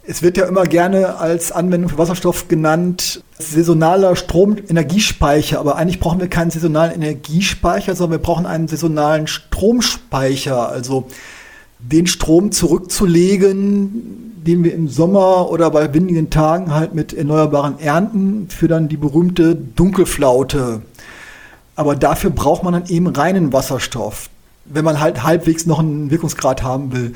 es 0.06 0.22
wird 0.22 0.38
ja 0.38 0.46
immer 0.46 0.64
gerne 0.64 1.18
als 1.18 1.52
Anwendung 1.52 1.90
für 1.90 1.98
Wasserstoff 1.98 2.48
genannt, 2.48 3.24
saisonaler 3.40 4.16
Stromenergiespeicher. 4.16 5.60
Aber 5.60 5.76
eigentlich 5.78 6.00
brauchen 6.00 6.20
wir 6.20 6.28
keinen 6.28 6.52
saisonalen 6.52 6.94
Energiespeicher, 6.94 7.96
sondern 7.96 8.20
wir 8.20 8.24
brauchen 8.24 8.46
einen 8.46 8.68
saisonalen 8.68 9.28
Stromspeicher. 9.28 10.70
Also 10.70 11.08
den 11.80 12.08
Strom 12.08 12.52
zurückzulegen, 12.52 14.42
den 14.46 14.64
wir 14.64 14.74
im 14.74 14.88
Sommer 14.88 15.50
oder 15.50 15.72
bei 15.72 15.94
windigen 15.94 16.30
Tagen 16.30 16.74
halt 16.74 16.94
mit 16.94 17.14
erneuerbaren 17.14 17.80
ernten, 17.80 18.48
für 18.50 18.68
dann 18.68 18.90
die 18.90 18.98
berühmte 18.98 19.56
Dunkelflaute. 19.56 20.82
Aber 21.76 21.96
dafür 21.96 22.30
braucht 22.30 22.64
man 22.64 22.74
dann 22.74 22.88
eben 22.88 23.08
reinen 23.08 23.52
Wasserstoff 23.52 24.30
wenn 24.66 24.86
man 24.86 25.00
halt 25.00 25.24
halbwegs 25.24 25.66
noch 25.66 25.80
einen 25.80 26.12
Wirkungsgrad 26.12 26.64
haben 26.64 26.94
will. 26.94 27.14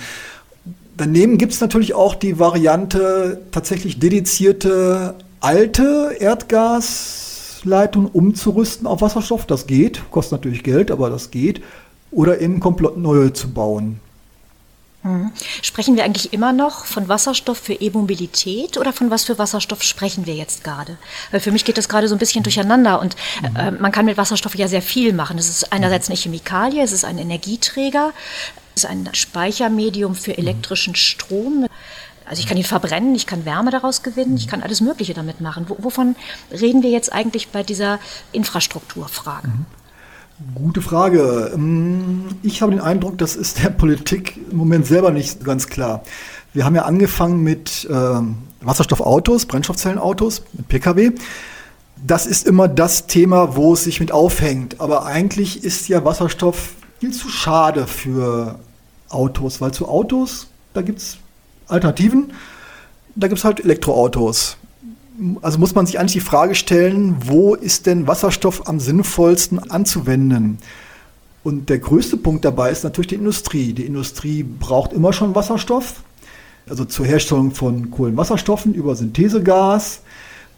Daneben 0.97 1.37
gibt 1.37 1.53
es 1.53 1.61
natürlich 1.61 1.93
auch 1.93 2.15
die 2.15 2.39
Variante, 2.39 3.41
tatsächlich 3.51 3.99
dedizierte 3.99 5.15
alte 5.39 6.15
Erdgasleitungen 6.19 8.09
umzurüsten 8.09 8.87
auf 8.87 9.01
Wasserstoff. 9.01 9.45
Das 9.45 9.67
geht, 9.67 10.09
kostet 10.09 10.39
natürlich 10.39 10.63
Geld, 10.63 10.89
aber 10.89 11.09
das 11.09 11.29
geht. 11.29 11.61
Oder 12.09 12.41
eben 12.41 12.59
komplett 12.59 12.97
neue 12.97 13.33
zu 13.33 13.51
bauen. 13.51 13.99
Hm. 15.03 15.31
Sprechen 15.61 15.95
wir 15.95 16.03
eigentlich 16.03 16.33
immer 16.33 16.53
noch 16.53 16.85
von 16.85 17.07
Wasserstoff 17.07 17.59
für 17.59 17.73
E-Mobilität 17.73 18.77
oder 18.77 18.91
von 18.93 19.11
was 19.11 19.25
für 19.25 19.37
Wasserstoff 19.37 19.83
sprechen 19.83 20.25
wir 20.25 20.35
jetzt 20.35 20.63
gerade? 20.63 20.97
Weil 21.31 21.39
für 21.39 21.51
mich 21.51 21.65
geht 21.65 21.77
das 21.77 21.87
gerade 21.87 22.07
so 22.07 22.15
ein 22.15 22.19
bisschen 22.19 22.43
durcheinander 22.43 22.99
und 22.99 23.15
äh, 23.55 23.71
man 23.71 23.91
kann 23.91 24.05
mit 24.05 24.17
Wasserstoff 24.17 24.55
ja 24.55 24.67
sehr 24.67 24.81
viel 24.81 25.13
machen. 25.13 25.37
Es 25.37 25.49
ist 25.49 25.71
einerseits 25.71 26.09
eine 26.09 26.17
Chemikalie, 26.17 26.83
es 26.83 26.91
ist 26.91 27.05
ein 27.05 27.19
Energieträger, 27.19 28.11
es 28.75 28.83
ist 28.83 28.89
ein 28.89 29.09
Speichermedium 29.13 30.15
für 30.15 30.37
elektrischen 30.37 30.95
Strom. 30.95 31.67
Also 32.25 32.41
ich 32.41 32.47
kann 32.47 32.57
ihn 32.57 32.63
verbrennen, 32.63 33.15
ich 33.15 33.27
kann 33.27 33.45
Wärme 33.45 33.71
daraus 33.71 34.03
gewinnen, 34.03 34.35
ich 34.35 34.47
kann 34.47 34.61
alles 34.61 34.81
Mögliche 34.81 35.13
damit 35.13 35.39
machen. 35.39 35.67
wovon 35.69 36.15
reden 36.51 36.83
wir 36.83 36.89
jetzt 36.89 37.13
eigentlich 37.13 37.49
bei 37.49 37.63
dieser 37.63 37.99
Infrastrukturfrage? 38.33 39.47
Gute 40.53 40.83
Frage. 40.83 41.51
Ähm, 41.55 42.25
ich 42.43 42.61
habe 42.61 42.71
den 42.71 42.81
Eindruck, 42.81 43.17
das 43.17 43.35
ist 43.35 43.63
der 43.63 43.71
Politik 43.71 44.37
im 44.51 44.57
Moment 44.57 44.85
selber 44.85 45.09
nicht 45.09 45.43
ganz 45.43 45.67
klar. 45.67 46.03
Wir 46.53 46.63
haben 46.63 46.75
ja 46.75 46.83
angefangen 46.83 47.41
mit 47.41 47.87
äh, 47.89 48.21
Wasserstoffautos, 48.61 49.47
Brennstoffzellenautos, 49.47 50.43
mit 50.53 50.67
Pkw. 50.67 51.11
Das 52.05 52.27
ist 52.27 52.45
immer 52.45 52.67
das 52.67 53.07
Thema, 53.07 53.55
wo 53.55 53.73
es 53.73 53.85
sich 53.85 53.99
mit 53.99 54.11
aufhängt. 54.11 54.79
Aber 54.79 55.07
eigentlich 55.07 55.63
ist 55.63 55.87
ja 55.87 56.05
Wasserstoff 56.05 56.73
viel 56.99 57.11
zu 57.11 57.29
schade 57.29 57.87
für 57.87 58.59
Autos, 59.09 59.59
weil 59.59 59.71
zu 59.71 59.87
Autos, 59.87 60.47
da 60.75 60.83
gibt 60.83 60.99
es 60.99 61.17
Alternativen. 61.67 62.31
Da 63.15 63.27
gibt 63.27 63.39
es 63.39 63.43
halt 63.43 63.59
Elektroautos 63.63 64.57
also 65.41 65.57
muss 65.57 65.75
man 65.75 65.85
sich 65.85 65.99
eigentlich 65.99 66.13
die 66.13 66.19
Frage 66.19 66.55
stellen, 66.55 67.17
wo 67.25 67.55
ist 67.55 67.85
denn 67.85 68.07
Wasserstoff 68.07 68.67
am 68.67 68.79
sinnvollsten 68.79 69.71
anzuwenden? 69.71 70.59
Und 71.43 71.69
der 71.69 71.79
größte 71.79 72.17
Punkt 72.17 72.45
dabei 72.45 72.71
ist 72.71 72.83
natürlich 72.83 73.07
die 73.07 73.15
Industrie. 73.15 73.73
Die 73.73 73.85
Industrie 73.85 74.43
braucht 74.43 74.93
immer 74.93 75.13
schon 75.13 75.33
Wasserstoff, 75.33 76.03
also 76.69 76.85
zur 76.85 77.05
Herstellung 77.05 77.51
von 77.51 77.89
Kohlenwasserstoffen 77.89 78.73
über 78.73 78.95
Synthesegas, 78.95 80.01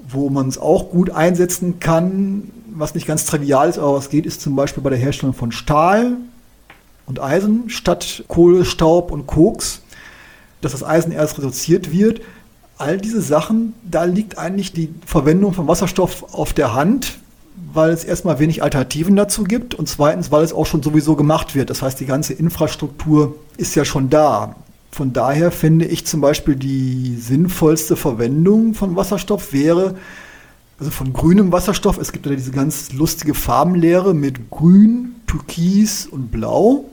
wo 0.08 0.30
man 0.30 0.48
es 0.48 0.58
auch 0.58 0.90
gut 0.90 1.12
einsetzen 1.12 1.80
kann. 1.80 2.52
Was 2.72 2.96
nicht 2.96 3.08
ganz 3.08 3.26
trivial 3.26 3.70
ist, 3.70 3.78
aber 3.78 3.96
was 3.96 4.10
geht, 4.10 4.26
ist 4.26 4.42
zum 4.42 4.56
Beispiel 4.56 4.84
bei 4.84 4.90
der 4.90 5.00
Herstellung 5.00 5.36
von 5.36 5.52
Stahl 5.52 6.18
und 7.06 7.22
Eisen 7.22 7.70
statt 7.70 8.24
Kohle, 8.28 8.66
Staub 8.66 9.12
und 9.12 9.28
Koks, 9.28 9.82
dass 10.62 10.72
das 10.72 10.84
Eisen 10.84 11.12
erst 11.12 11.38
reduziert 11.38 11.92
wird 11.92 12.22
all 12.80 12.98
diese 12.98 13.22
Sachen, 13.22 13.74
da 13.84 14.06
liegt 14.06 14.38
eigentlich 14.38 14.72
die 14.74 14.90
Verwendung 15.06 15.54
von 15.54 15.68
Wasserstoff 15.68 16.34
auf 16.34 16.54
der 16.54 16.74
Hand, 16.74 17.20
weil 17.74 17.92
es 17.92 18.04
erstmal 18.04 18.40
wenig 18.40 18.64
Alternativen 18.64 19.16
dazu 19.16 19.44
gibt 19.44 19.76
und 19.76 19.88
zweitens, 19.88 20.32
weil 20.32 20.44
es 20.44 20.54
auch 20.54 20.66
schon 20.66 20.82
sowieso 20.82 21.16
gemacht 21.16 21.56
wird. 21.56 21.70
Das 21.70 21.82
heißt, 21.82 22.00
die 22.00 22.06
ganze 22.06 22.34
Infrastruktur 22.34 23.36
ist 23.58 23.76
ja 23.76 23.84
schon 23.84 24.10
da. 24.10 24.56
Von 24.92 25.14
daher 25.14 25.52
finde 25.52 25.86
ich 25.86 26.08
zum 26.08 26.22
Beispiel 26.22 26.56
die 26.56 27.16
sinnvollste 27.16 27.96
Verwendung 27.96 28.74
von 28.74 28.96
Wasserstoff 28.96 29.54
wäre, 29.54 29.96
also 30.80 30.92
von 30.92 31.12
grünem 31.12 31.52
Wasserstoff, 31.52 31.98
es 31.98 32.14
gibt 32.14 32.26
ja 32.26 32.32
diese 32.34 32.52
ganz 32.52 32.94
lustige 32.94 33.34
Farbenlehre 33.34 34.14
mit 34.14 34.50
Grün, 34.50 35.16
Türkis 35.28 36.08
und 36.08 36.32
Blau. 36.32 36.86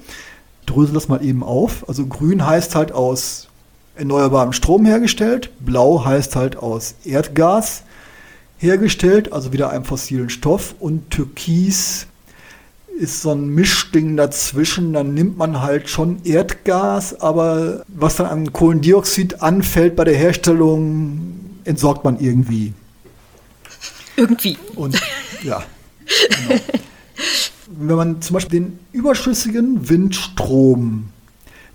Ich 0.60 0.66
drösel 0.66 0.94
das 0.94 1.06
mal 1.06 1.24
eben 1.24 1.44
auf. 1.44 1.88
Also 1.88 2.04
grün 2.06 2.44
heißt 2.44 2.74
halt 2.74 2.90
aus 2.90 3.46
erneuerbarem 3.96 4.52
Strom 4.52 4.84
hergestellt. 4.84 5.50
Blau 5.60 6.04
heißt 6.04 6.36
halt 6.36 6.56
aus 6.56 6.94
Erdgas 7.04 7.82
hergestellt, 8.58 9.32
also 9.32 9.52
wieder 9.52 9.70
einem 9.70 9.84
fossilen 9.84 10.30
Stoff. 10.30 10.74
Und 10.78 11.10
Türkis 11.10 12.06
ist 12.98 13.22
so 13.22 13.32
ein 13.32 13.48
Mischding 13.48 14.16
dazwischen. 14.16 14.92
Dann 14.92 15.14
nimmt 15.14 15.36
man 15.36 15.62
halt 15.62 15.88
schon 15.88 16.20
Erdgas, 16.24 17.20
aber 17.20 17.82
was 17.88 18.16
dann 18.16 18.26
an 18.26 18.52
Kohlendioxid 18.52 19.42
anfällt 19.42 19.96
bei 19.96 20.04
der 20.04 20.16
Herstellung, 20.16 21.40
entsorgt 21.64 22.04
man 22.04 22.18
irgendwie. 22.20 22.72
Irgendwie. 24.16 24.56
Und 24.74 25.00
ja. 25.42 25.62
Genau. 26.48 26.60
Wenn 27.68 27.96
man 27.96 28.22
zum 28.22 28.34
Beispiel 28.34 28.60
den 28.60 28.78
überschüssigen 28.92 29.88
Windstrom 29.88 31.08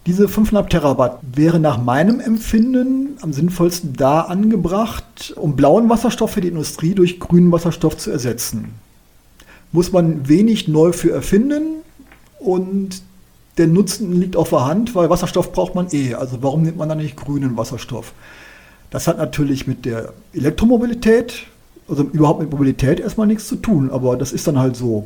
diese 0.08 0.26
5,5 0.26 0.70
Terawatt 0.70 1.20
wäre 1.22 1.60
nach 1.60 1.78
meinem 1.78 2.20
Empfinden 2.20 3.18
am 3.22 3.34
sinnvollsten 3.34 3.94
da 3.94 4.22
angebracht, 4.22 5.34
um 5.36 5.56
blauen 5.56 5.90
Wasserstoff 5.90 6.32
für 6.32 6.42
die 6.42 6.48
Industrie 6.48 6.96
durch 6.96 7.20
grünen 7.20 7.52
Wasserstoff 7.52 7.98
zu 7.98 8.10
ersetzen. 8.10 8.70
Muss 9.72 9.92
man 9.92 10.28
wenig 10.28 10.68
neu 10.68 10.92
für 10.92 11.12
erfinden 11.12 11.82
und 12.40 13.04
der 13.58 13.68
Nutzen 13.68 14.20
liegt 14.20 14.36
auf 14.36 14.50
der 14.50 14.66
Hand, 14.66 14.96
weil 14.96 15.10
Wasserstoff 15.10 15.52
braucht 15.52 15.76
man 15.76 15.88
eh. 15.92 16.16
Also 16.16 16.40
warum 16.42 16.64
nimmt 16.64 16.78
man 16.78 16.90
dann 16.90 16.98
nicht 16.98 17.16
grünen 17.16 17.56
Wasserstoff? 17.56 18.14
Das 18.90 19.08
hat 19.08 19.20
natürlich 19.20 19.68
mit 19.68 19.86
der 19.86 20.14
Elektromobilität, 20.34 21.44
also 21.88 22.04
überhaupt 22.04 22.42
mit 22.42 22.50
Mobilität 22.50 23.00
erstmal 23.00 23.28
nichts 23.28 23.48
zu 23.48 23.56
tun, 23.56 23.92
aber 23.92 24.18
das 24.18 24.32
ist 24.34 24.48
dann 24.48 24.58
halt 24.58 24.76
so. 24.76 25.06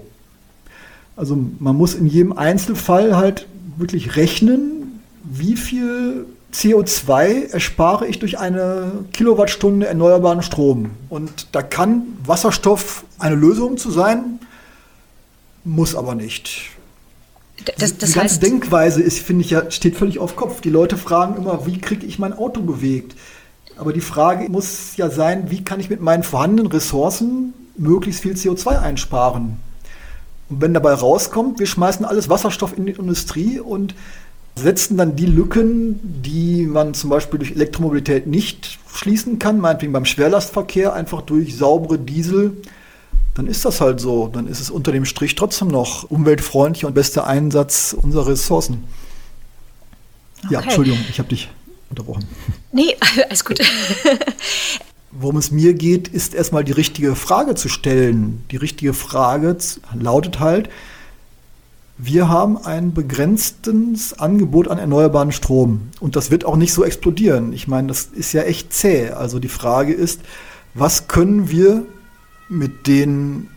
Also 1.18 1.38
man 1.60 1.76
muss 1.76 1.96
in 1.96 2.08
jedem 2.08 2.34
Einzelfall 2.34 3.18
halt 3.18 3.46
wirklich 3.78 4.16
rechnen, 4.16 4.85
wie 5.26 5.56
viel 5.56 6.26
CO2 6.54 7.52
erspare 7.52 8.08
ich 8.08 8.20
durch 8.20 8.40
eine 8.40 8.92
Kilowattstunde 9.12 9.88
erneuerbaren 9.88 10.42
Strom. 10.42 10.92
Und 11.10 11.48
da 11.52 11.62
kann 11.62 12.04
Wasserstoff 12.26 13.04
eine 13.20 13.36
Lösung 13.36 13.78
zu 13.78 13.92
sein, 13.92 14.40
muss 15.64 15.96
aber 15.96 16.16
nicht. 16.16 16.70
Das, 17.78 17.98
das 17.98 18.12
die 18.12 18.20
ganze 18.20 18.40
Denkweise 18.40 19.02
ist, 19.02 19.20
finde 19.20 19.44
ich 19.44 19.50
ja, 19.50 19.70
steht 19.72 19.96
völlig 19.96 20.20
auf 20.20 20.36
Kopf. 20.36 20.62
Die 20.62 20.70
Leute 20.70 20.98
fragen 20.98 21.38
immer, 21.38 21.66
wie 21.66 21.80
kriege 21.80 22.06
ich 22.06 22.20
mein 22.20 22.34
Auto 22.34 22.62
bewegt? 22.62 23.16
Aber 23.78 23.92
die 23.92 24.02
Frage 24.02 24.50
muss 24.50 24.96
ja 24.96 25.10
sein, 25.10 25.52
wie 25.52 25.64
kann 25.64 25.80
ich 25.80 25.90
mit 25.90 26.02
meinen 26.02 26.24
vorhandenen 26.24 26.72
Ressourcen 26.72 27.54
möglichst 27.78 28.22
viel 28.22 28.34
CO2 28.34 28.80
einsparen? 28.80 29.58
Und 30.50 30.62
wenn 30.62 30.74
dabei 30.74 30.94
rauskommt, 30.94 31.60
wir 31.60 31.66
schmeißen 31.66 32.06
alles 32.06 32.30
Wasserstoff 32.30 32.78
in 32.78 32.86
die 32.86 32.94
Industrie 32.94 33.60
und 33.60 33.96
setzen 34.58 34.98
dann 34.98 35.16
die 35.16 35.26
Lücken, 35.26 36.00
die 36.24 36.66
man 36.66 36.94
zum 36.94 37.10
Beispiel 37.10 37.40
durch 37.40 37.52
Elektromobilität 37.52 38.28
nicht 38.28 38.80
schließen 38.94 39.40
kann, 39.40 39.60
meinetwegen 39.60 39.92
beim 39.92 40.06
Schwerlastverkehr 40.06 40.94
einfach 40.94 41.22
durch 41.22 41.58
saubere 41.58 42.00
Diesel, 42.00 42.56
dann 43.34 43.48
ist 43.48 43.66
das 43.66 43.82
halt 43.82 44.00
so. 44.00 44.28
Dann 44.28 44.48
ist 44.48 44.62
es 44.62 44.72
unter 44.72 44.92
dem 44.92 45.06
Strich 45.06 45.36
trotzdem 45.36 45.68
noch 45.68 46.10
umweltfreundlicher 46.10 46.88
und 46.88 46.94
bester 46.94 47.28
Einsatz 47.28 47.96
unserer 48.00 48.28
Ressourcen. 48.28 48.86
Okay. 50.46 50.54
Ja, 50.54 50.62
Entschuldigung, 50.62 51.00
ich 51.10 51.20
habe 51.20 51.30
dich 51.30 51.50
unterbrochen. 51.90 52.26
Nee, 52.72 52.96
alles 53.30 53.44
gut. 53.44 53.60
Worum 55.12 55.38
es 55.38 55.52
mir 55.52 55.74
geht, 55.74 56.08
ist 56.08 56.34
erstmal 56.34 56.64
die 56.64 56.72
richtige 56.72 57.16
Frage 57.16 57.56
zu 57.56 57.68
stellen. 57.70 58.44
Die 58.52 58.58
richtige 58.58 58.94
Frage 58.94 59.58
lautet 59.94 60.40
halt, 60.40 60.70
wir 61.98 62.28
haben 62.28 62.58
ein 62.58 62.94
begrenztes 62.94 64.20
Angebot 64.20 64.68
an 64.68 64.78
erneuerbaren 64.78 65.32
Strom. 65.32 65.92
Und 66.00 66.16
das 66.16 66.30
wird 66.30 66.44
auch 66.44 66.58
nicht 66.58 66.74
so 66.74 66.84
explodieren. 66.84 67.54
Ich 67.54 67.68
meine, 67.68 67.88
das 67.88 68.10
ist 68.14 68.34
ja 68.34 68.42
echt 68.44 68.74
zäh. 68.74 69.12
Also 69.12 69.40
die 69.40 69.48
Frage 69.48 69.94
ist, 69.94 70.22
was 70.74 71.08
können 71.08 71.50
wir 71.50 71.86
mit 72.50 72.88
den 72.88 73.50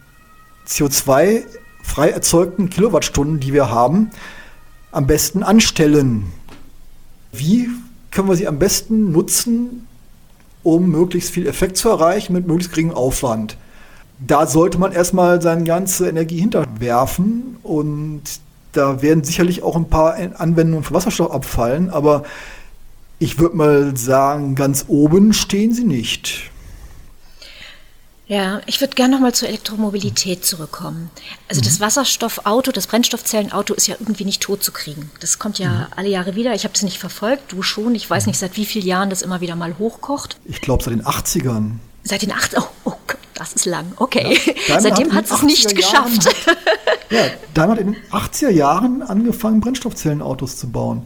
CO2 0.68 1.42
frei 1.82 2.10
erzeugten 2.10 2.70
Kilowattstunden, 2.70 3.40
die 3.40 3.52
wir 3.52 3.70
haben, 3.70 4.10
am 4.92 5.08
besten 5.08 5.42
anstellen? 5.42 6.26
Wie 7.32 7.68
können 8.12 8.28
wir 8.28 8.36
sie 8.36 8.46
am 8.46 8.60
besten 8.60 9.10
nutzen, 9.10 9.86
um 10.62 10.90
möglichst 10.90 11.30
viel 11.30 11.46
Effekt 11.46 11.76
zu 11.76 11.88
erreichen 11.88 12.34
mit 12.34 12.46
möglichst 12.46 12.70
geringem 12.70 12.94
Aufwand? 12.94 13.56
Da 14.20 14.46
sollte 14.46 14.78
man 14.78 14.92
erstmal 14.92 15.40
seine 15.42 15.64
ganze 15.64 16.08
Energie 16.08 16.40
hinterwerfen 16.40 17.56
und 17.62 18.22
da 18.72 19.02
werden 19.02 19.24
sicherlich 19.24 19.62
auch 19.62 19.76
ein 19.76 19.88
paar 19.88 20.16
Anwendungen 20.38 20.84
für 20.84 20.94
Wasserstoff 20.94 21.30
abfallen, 21.30 21.90
aber 21.90 22.24
ich 23.18 23.38
würde 23.38 23.56
mal 23.56 23.96
sagen, 23.96 24.54
ganz 24.54 24.84
oben 24.88 25.32
stehen 25.32 25.74
sie 25.74 25.84
nicht. 25.84 26.50
Ja, 28.28 28.60
ich 28.66 28.80
würde 28.82 28.94
gerne 28.94 29.14
nochmal 29.14 29.34
zur 29.34 29.48
Elektromobilität 29.48 30.44
zurückkommen. 30.44 31.10
Also 31.48 31.62
mhm. 31.62 31.64
das 31.64 31.80
Wasserstoffauto, 31.80 32.72
das 32.72 32.86
Brennstoffzellenauto 32.86 33.72
ist 33.72 33.86
ja 33.88 33.96
irgendwie 33.98 34.26
nicht 34.26 34.42
tot 34.42 34.62
zu 34.62 34.70
kriegen. 34.70 35.10
Das 35.20 35.38
kommt 35.38 35.58
ja 35.58 35.70
mhm. 35.70 35.86
alle 35.96 36.08
Jahre 36.10 36.34
wieder. 36.34 36.54
Ich 36.54 36.64
habe 36.64 36.74
das 36.74 36.82
nicht 36.82 36.98
verfolgt, 36.98 37.50
du 37.52 37.62
schon. 37.62 37.94
Ich 37.94 38.08
weiß 38.08 38.26
mhm. 38.26 38.30
nicht, 38.30 38.38
seit 38.38 38.58
wie 38.58 38.66
vielen 38.66 38.86
Jahren 38.86 39.08
das 39.08 39.22
immer 39.22 39.40
wieder 39.40 39.56
mal 39.56 39.78
hochkocht. 39.78 40.38
Ich 40.44 40.60
glaube 40.60 40.84
seit 40.84 40.92
den 40.92 41.04
80ern. 41.04 41.76
Seit 42.04 42.20
den 42.20 42.32
80ern? 42.32 42.64
Oh, 42.84 42.90
oh 42.90 42.94
Gott, 43.06 43.17
das 43.38 43.52
ist 43.52 43.64
lang. 43.64 43.92
Okay. 43.96 44.38
Ja, 44.66 44.80
Seitdem 44.80 45.14
hat 45.14 45.30
es 45.30 45.42
nicht 45.42 45.74
geschafft. 45.74 46.26
Hat, 46.26 46.56
ja, 47.10 47.22
Daimler 47.54 47.76
hat 47.76 47.80
in 47.80 47.92
den 47.92 48.02
80er 48.10 48.50
Jahren 48.50 49.02
angefangen, 49.02 49.60
Brennstoffzellenautos 49.60 50.56
zu 50.56 50.70
bauen. 50.70 51.02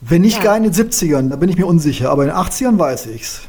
Wenn 0.00 0.22
nicht 0.22 0.38
ja. 0.38 0.44
gar 0.44 0.56
in 0.56 0.62
den 0.62 0.72
70ern, 0.72 1.28
da 1.28 1.36
bin 1.36 1.48
ich 1.48 1.56
mir 1.56 1.66
unsicher, 1.66 2.10
aber 2.10 2.22
in 2.22 2.30
den 2.30 2.36
80ern 2.36 2.78
weiß 2.78 3.06
ich's. 3.06 3.42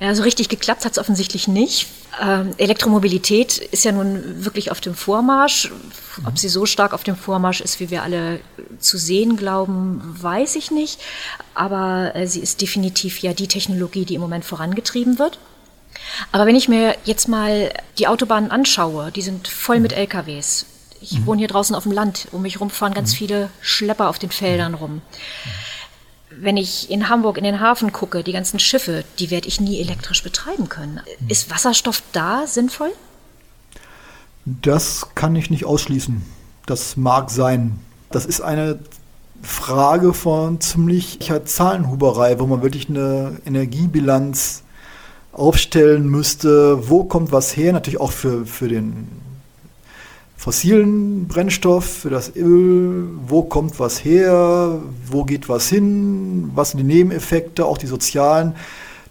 Ja, 0.00 0.16
so 0.16 0.24
richtig 0.24 0.48
geklappt 0.48 0.84
hat 0.84 0.92
es 0.92 0.98
offensichtlich 0.98 1.46
nicht. 1.46 1.86
Ähm, 2.20 2.54
Elektromobilität 2.56 3.58
ist 3.58 3.84
ja 3.84 3.92
nun 3.92 4.44
wirklich 4.44 4.72
auf 4.72 4.80
dem 4.80 4.94
Vormarsch. 4.94 5.70
Ob 6.26 6.38
sie 6.38 6.48
so 6.48 6.66
stark 6.66 6.92
auf 6.92 7.04
dem 7.04 7.14
Vormarsch 7.14 7.60
ist, 7.60 7.78
wie 7.78 7.88
wir 7.88 8.02
alle 8.02 8.40
zu 8.80 8.98
sehen 8.98 9.36
glauben, 9.36 10.00
weiß 10.20 10.56
ich 10.56 10.72
nicht. 10.72 11.00
Aber 11.54 12.16
äh, 12.16 12.26
sie 12.26 12.40
ist 12.40 12.60
definitiv 12.60 13.20
ja 13.20 13.32
die 13.32 13.46
Technologie, 13.46 14.04
die 14.04 14.16
im 14.16 14.20
Moment 14.20 14.44
vorangetrieben 14.44 15.20
wird. 15.20 15.38
Aber 16.30 16.46
wenn 16.46 16.56
ich 16.56 16.68
mir 16.68 16.96
jetzt 17.04 17.28
mal 17.28 17.72
die 17.98 18.08
Autobahnen 18.08 18.50
anschaue, 18.50 19.10
die 19.12 19.22
sind 19.22 19.48
voll 19.48 19.80
mit 19.80 19.92
LKWs. 19.92 20.66
Ich 21.00 21.18
mhm. 21.18 21.26
wohne 21.26 21.38
hier 21.40 21.48
draußen 21.48 21.74
auf 21.74 21.82
dem 21.82 21.92
Land. 21.92 22.28
Um 22.32 22.42
mich 22.42 22.54
herum 22.54 22.70
fahren 22.70 22.94
ganz 22.94 23.12
mhm. 23.12 23.16
viele 23.16 23.50
Schlepper 23.60 24.08
auf 24.08 24.18
den 24.18 24.30
Feldern 24.30 24.74
rum. 24.74 24.94
Mhm 24.94 25.02
wenn 26.40 26.56
ich 26.56 26.90
in 26.90 27.08
Hamburg 27.08 27.38
in 27.38 27.44
den 27.44 27.60
Hafen 27.60 27.92
gucke, 27.92 28.22
die 28.22 28.32
ganzen 28.32 28.58
Schiffe, 28.58 29.04
die 29.18 29.30
werde 29.30 29.48
ich 29.48 29.60
nie 29.60 29.80
elektrisch 29.80 30.22
betreiben 30.22 30.68
können. 30.68 31.00
Ist 31.28 31.50
Wasserstoff 31.50 32.02
da 32.12 32.46
sinnvoll? 32.46 32.92
Das 34.44 35.08
kann 35.14 35.36
ich 35.36 35.50
nicht 35.50 35.64
ausschließen. 35.64 36.22
Das 36.66 36.96
mag 36.96 37.30
sein. 37.30 37.78
Das 38.10 38.26
ist 38.26 38.40
eine 38.40 38.78
Frage 39.42 40.14
von 40.14 40.60
ziemlicher 40.60 41.44
Zahlenhuberei, 41.44 42.38
wo 42.38 42.46
man 42.46 42.62
wirklich 42.62 42.88
eine 42.88 43.40
Energiebilanz 43.44 44.61
aufstellen 45.32 46.08
müsste. 46.08 46.88
Wo 46.88 47.04
kommt 47.04 47.32
was 47.32 47.56
her? 47.56 47.72
Natürlich 47.72 48.00
auch 48.00 48.12
für, 48.12 48.46
für 48.46 48.68
den 48.68 49.08
fossilen 50.36 51.28
Brennstoff, 51.28 51.84
für 51.84 52.10
das 52.10 52.34
Öl, 52.34 53.08
wo 53.28 53.42
kommt 53.42 53.78
was 53.78 54.04
her, 54.04 54.80
wo 55.06 55.24
geht 55.24 55.48
was 55.48 55.68
hin, 55.68 56.50
was 56.54 56.70
sind 56.70 56.78
die 56.78 56.84
Nebeneffekte, 56.84 57.64
auch 57.64 57.78
die 57.78 57.86
sozialen. 57.86 58.54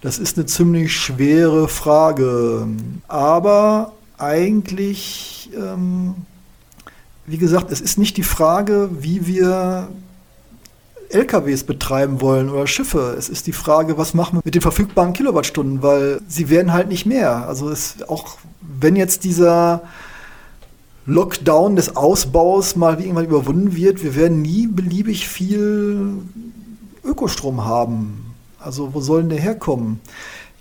Das 0.02 0.18
ist 0.18 0.36
eine 0.36 0.46
ziemlich 0.46 0.94
schwere 0.94 1.68
Frage. 1.68 2.66
Aber 3.08 3.92
eigentlich, 4.18 5.50
ähm, 5.56 6.14
wie 7.26 7.38
gesagt, 7.38 7.70
es 7.70 7.80
ist 7.80 7.98
nicht 7.98 8.16
die 8.16 8.24
Frage, 8.24 8.90
wie 9.00 9.26
wir 9.26 9.88
LKWs 11.12 11.64
betreiben 11.64 12.20
wollen 12.20 12.48
oder 12.50 12.66
Schiffe. 12.66 13.14
Es 13.18 13.28
ist 13.28 13.46
die 13.46 13.52
Frage, 13.52 13.98
was 13.98 14.14
machen 14.14 14.38
wir 14.38 14.42
mit 14.44 14.54
den 14.54 14.62
verfügbaren 14.62 15.12
Kilowattstunden, 15.12 15.82
weil 15.82 16.20
sie 16.28 16.50
werden 16.50 16.72
halt 16.72 16.88
nicht 16.88 17.06
mehr. 17.06 17.46
Also 17.46 17.70
es, 17.70 17.96
auch 18.08 18.36
wenn 18.60 18.96
jetzt 18.96 19.24
dieser 19.24 19.82
Lockdown 21.06 21.76
des 21.76 21.96
Ausbaus 21.96 22.76
mal 22.76 23.00
irgendwann 23.00 23.24
überwunden 23.24 23.74
wird, 23.74 24.02
wir 24.02 24.14
werden 24.14 24.42
nie 24.42 24.66
beliebig 24.66 25.28
viel 25.28 26.14
Ökostrom 27.04 27.64
haben. 27.64 28.34
Also 28.60 28.94
wo 28.94 29.00
sollen 29.00 29.28
der 29.28 29.40
herkommen? 29.40 30.00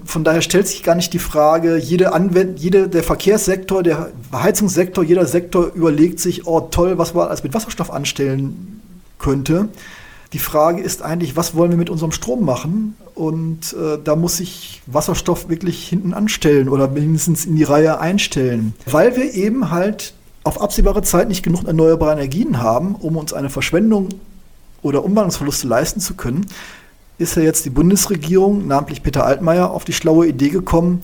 Von 0.03 0.23
daher 0.23 0.41
stellt 0.41 0.67
sich 0.67 0.81
gar 0.81 0.95
nicht 0.95 1.13
die 1.13 1.19
Frage, 1.19 1.77
jede 1.77 2.13
Anwend 2.13 2.59
jede, 2.59 2.89
der 2.89 3.03
Verkehrssektor, 3.03 3.83
der 3.83 4.11
Heizungssektor, 4.33 5.03
jeder 5.03 5.27
Sektor 5.27 5.71
überlegt 5.73 6.19
sich, 6.19 6.47
oh 6.47 6.61
toll, 6.61 6.97
was 6.97 7.13
man 7.13 7.27
alles 7.27 7.43
mit 7.43 7.53
Wasserstoff 7.53 7.91
anstellen 7.91 8.81
könnte. 9.19 9.69
Die 10.33 10.39
Frage 10.39 10.81
ist 10.81 11.01
eigentlich, 11.01 11.35
was 11.35 11.55
wollen 11.55 11.71
wir 11.71 11.77
mit 11.77 11.89
unserem 11.89 12.13
Strom 12.13 12.45
machen? 12.45 12.95
Und 13.15 13.73
äh, 13.73 13.97
da 14.01 14.15
muss 14.15 14.37
sich 14.37 14.81
Wasserstoff 14.87 15.49
wirklich 15.49 15.87
hinten 15.87 16.13
anstellen 16.13 16.69
oder 16.69 16.87
mindestens 16.87 17.45
in 17.45 17.57
die 17.57 17.63
Reihe 17.63 17.99
einstellen. 17.99 18.73
Weil 18.85 19.17
wir 19.17 19.33
eben 19.33 19.71
halt 19.71 20.13
auf 20.43 20.61
absehbare 20.61 21.01
Zeit 21.03 21.27
nicht 21.27 21.43
genug 21.43 21.65
erneuerbare 21.65 22.13
Energien 22.13 22.61
haben, 22.61 22.95
um 22.95 23.17
uns 23.17 23.33
eine 23.33 23.49
Verschwendung 23.49 24.09
oder 24.81 25.03
Umwandlungsverluste 25.03 25.67
leisten 25.67 25.99
zu 25.99 26.15
können, 26.15 26.45
ist 27.17 27.35
ja 27.35 27.43
jetzt 27.43 27.65
die 27.65 27.69
Bundesregierung, 27.69 28.67
namentlich 28.67 29.03
Peter 29.03 29.25
Altmaier, 29.25 29.69
auf 29.69 29.85
die 29.85 29.93
schlaue 29.93 30.27
Idee 30.27 30.49
gekommen, 30.49 31.03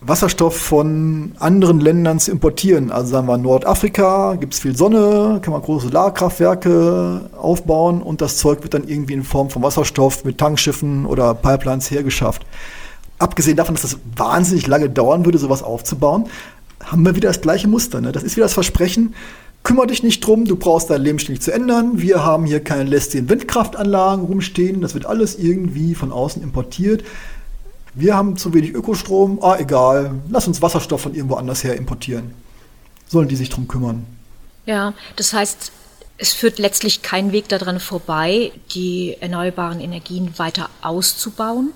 Wasserstoff 0.00 0.56
von 0.56 1.32
anderen 1.40 1.80
Ländern 1.80 2.20
zu 2.20 2.30
importieren. 2.30 2.92
Also 2.92 3.10
sagen 3.10 3.26
wir 3.26 3.36
Nordafrika, 3.36 4.36
gibt 4.36 4.54
es 4.54 4.60
viel 4.60 4.76
Sonne, 4.76 5.40
kann 5.42 5.52
man 5.52 5.60
große 5.60 5.86
Solarkraftwerke 5.88 7.30
aufbauen 7.36 8.00
und 8.00 8.20
das 8.20 8.36
Zeug 8.36 8.62
wird 8.62 8.74
dann 8.74 8.86
irgendwie 8.86 9.14
in 9.14 9.24
Form 9.24 9.50
von 9.50 9.62
Wasserstoff 9.62 10.24
mit 10.24 10.38
Tankschiffen 10.38 11.04
oder 11.04 11.34
Pipelines 11.34 11.90
hergeschafft. 11.90 12.46
Abgesehen 13.18 13.56
davon, 13.56 13.74
dass 13.74 13.82
das 13.82 13.98
wahnsinnig 14.16 14.68
lange 14.68 14.88
dauern 14.88 15.24
würde, 15.24 15.38
sowas 15.38 15.64
aufzubauen, 15.64 16.26
haben 16.84 17.04
wir 17.04 17.16
wieder 17.16 17.28
das 17.28 17.40
gleiche 17.40 17.66
Muster. 17.66 18.00
Ne? 18.00 18.12
Das 18.12 18.22
ist 18.22 18.36
wieder 18.36 18.44
das 18.44 18.54
Versprechen, 18.54 19.16
kümmere 19.64 19.88
dich 19.88 20.04
nicht 20.04 20.24
drum, 20.24 20.44
du 20.44 20.54
brauchst 20.54 20.90
dein 20.90 21.02
Leben 21.02 21.18
nicht 21.28 21.42
zu 21.42 21.52
ändern. 21.52 22.00
Wir 22.00 22.24
haben 22.24 22.44
hier 22.44 22.62
keine 22.62 22.84
lästigen 22.84 23.28
Windkraftanlagen 23.28 24.24
rumstehen, 24.26 24.80
das 24.80 24.94
wird 24.94 25.06
alles 25.06 25.36
irgendwie 25.36 25.96
von 25.96 26.12
außen 26.12 26.40
importiert. 26.40 27.02
Wir 27.98 28.16
haben 28.16 28.36
zu 28.36 28.54
wenig 28.54 28.72
Ökostrom, 28.74 29.38
ah 29.42 29.56
egal, 29.58 30.14
lass 30.28 30.46
uns 30.46 30.62
Wasserstoff 30.62 31.00
von 31.00 31.14
irgendwo 31.14 31.34
anders 31.34 31.64
her 31.64 31.76
importieren. 31.76 32.32
Sollen 33.08 33.28
die 33.28 33.36
sich 33.36 33.50
drum 33.50 33.66
kümmern? 33.66 34.06
Ja, 34.66 34.94
das 35.16 35.32
heißt, 35.32 35.72
es 36.18 36.32
führt 36.32 36.58
letztlich 36.58 37.02
kein 37.02 37.32
Weg 37.32 37.48
daran 37.48 37.80
vorbei, 37.80 38.52
die 38.74 39.16
erneuerbaren 39.20 39.80
Energien 39.80 40.38
weiter 40.38 40.70
auszubauen, 40.80 41.72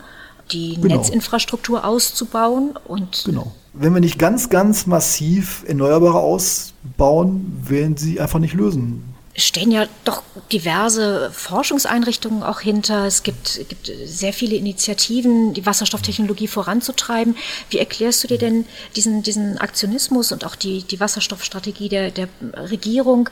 die 0.53 0.79
genau. 0.81 0.97
Netzinfrastruktur 0.97 1.85
auszubauen 1.85 2.79
und 2.87 3.25
genau 3.25 3.53
wenn 3.73 3.95
wir 3.95 4.01
nicht 4.01 4.19
ganz, 4.19 4.51
ganz 4.51 4.87
massiv 4.87 5.65
Erneuerbare 5.67 6.19
ausbauen, 6.19 7.63
werden 7.67 7.97
sie 7.97 8.21
einfach 8.21 8.39
nicht 8.39 8.55
lösen. 8.55 9.12
Stehen 9.35 9.71
ja 9.71 9.87
doch 10.05 10.23
diverse 10.53 11.31
Forschungseinrichtungen 11.33 12.43
auch 12.43 12.61
hinter. 12.61 13.07
Es 13.07 13.23
gibt, 13.23 13.67
gibt 13.69 13.91
sehr 14.05 14.35
viele 14.35 14.57
Initiativen, 14.57 15.55
die 15.55 15.65
Wasserstofftechnologie 15.65 16.49
voranzutreiben. 16.49 17.37
Wie 17.71 17.79
erklärst 17.79 18.23
du 18.23 18.29
dir 18.29 18.39
denn 18.39 18.67
diesen, 18.95 19.23
diesen 19.23 19.57
Aktionismus 19.57 20.33
und 20.33 20.45
auch 20.45 20.55
die, 20.55 20.83
die 20.83 21.01
Wasserstoffstrategie 21.01 21.89
der, 21.89 22.11
der 22.11 22.29
Regierung? 22.55 23.31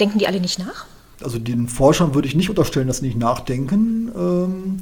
Denken 0.00 0.18
die 0.18 0.26
alle 0.26 0.40
nicht 0.40 0.58
nach? 0.58 0.86
Also 1.22 1.38
den 1.38 1.68
Forschern 1.68 2.14
würde 2.14 2.28
ich 2.28 2.34
nicht 2.34 2.48
unterstellen, 2.48 2.86
dass 2.86 2.98
sie 2.98 3.06
nicht 3.06 3.18
nachdenken. 3.18 4.10
Ähm, 4.16 4.80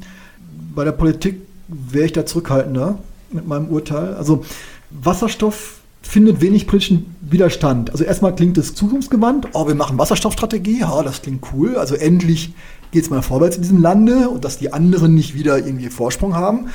bei 0.73 0.85
der 0.85 0.91
Politik 0.93 1.41
wäre 1.67 2.05
ich 2.05 2.13
da 2.13 2.25
zurückhaltender 2.25 2.97
mit 3.31 3.47
meinem 3.47 3.69
Urteil. 3.69 4.13
Also 4.15 4.45
Wasserstoff 4.89 5.81
findet 6.07 6.39
wenig 6.39 6.67
politischen 6.67 7.15
Widerstand. 7.21 7.91
Also 7.91 8.03
erstmal 8.03 8.35
klingt 8.35 8.57
es 8.57 8.75
zukunftsgewandt. 8.75 9.49
Oh, 9.53 9.67
wir 9.67 9.75
machen 9.75 9.97
Wasserstoffstrategie. 9.97 10.81
Ja, 10.81 11.01
das 11.03 11.21
klingt 11.21 11.43
cool. 11.53 11.75
Also 11.75 11.95
endlich 11.95 12.53
geht 12.91 13.03
es 13.03 13.09
mal 13.09 13.21
vorwärts 13.21 13.57
in 13.57 13.63
diesem 13.63 13.81
Lande 13.81 14.29
und 14.29 14.45
dass 14.45 14.57
die 14.57 14.71
anderen 14.71 15.15
nicht 15.15 15.33
wieder 15.33 15.57
irgendwie 15.57 15.89
Vorsprung 15.89 16.35
haben. 16.35 16.67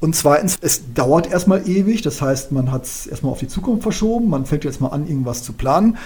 Und 0.00 0.14
zweitens, 0.16 0.58
es 0.60 0.92
dauert 0.94 1.30
erstmal 1.30 1.66
ewig. 1.68 2.02
Das 2.02 2.20
heißt, 2.20 2.52
man 2.52 2.72
hat 2.72 2.84
es 2.84 3.06
erstmal 3.06 3.32
auf 3.32 3.38
die 3.38 3.48
Zukunft 3.48 3.84
verschoben. 3.84 4.28
Man 4.28 4.44
fängt 4.44 4.64
jetzt 4.64 4.80
mal 4.80 4.88
an, 4.88 5.06
irgendwas 5.06 5.42
zu 5.42 5.52
planen. 5.52 5.96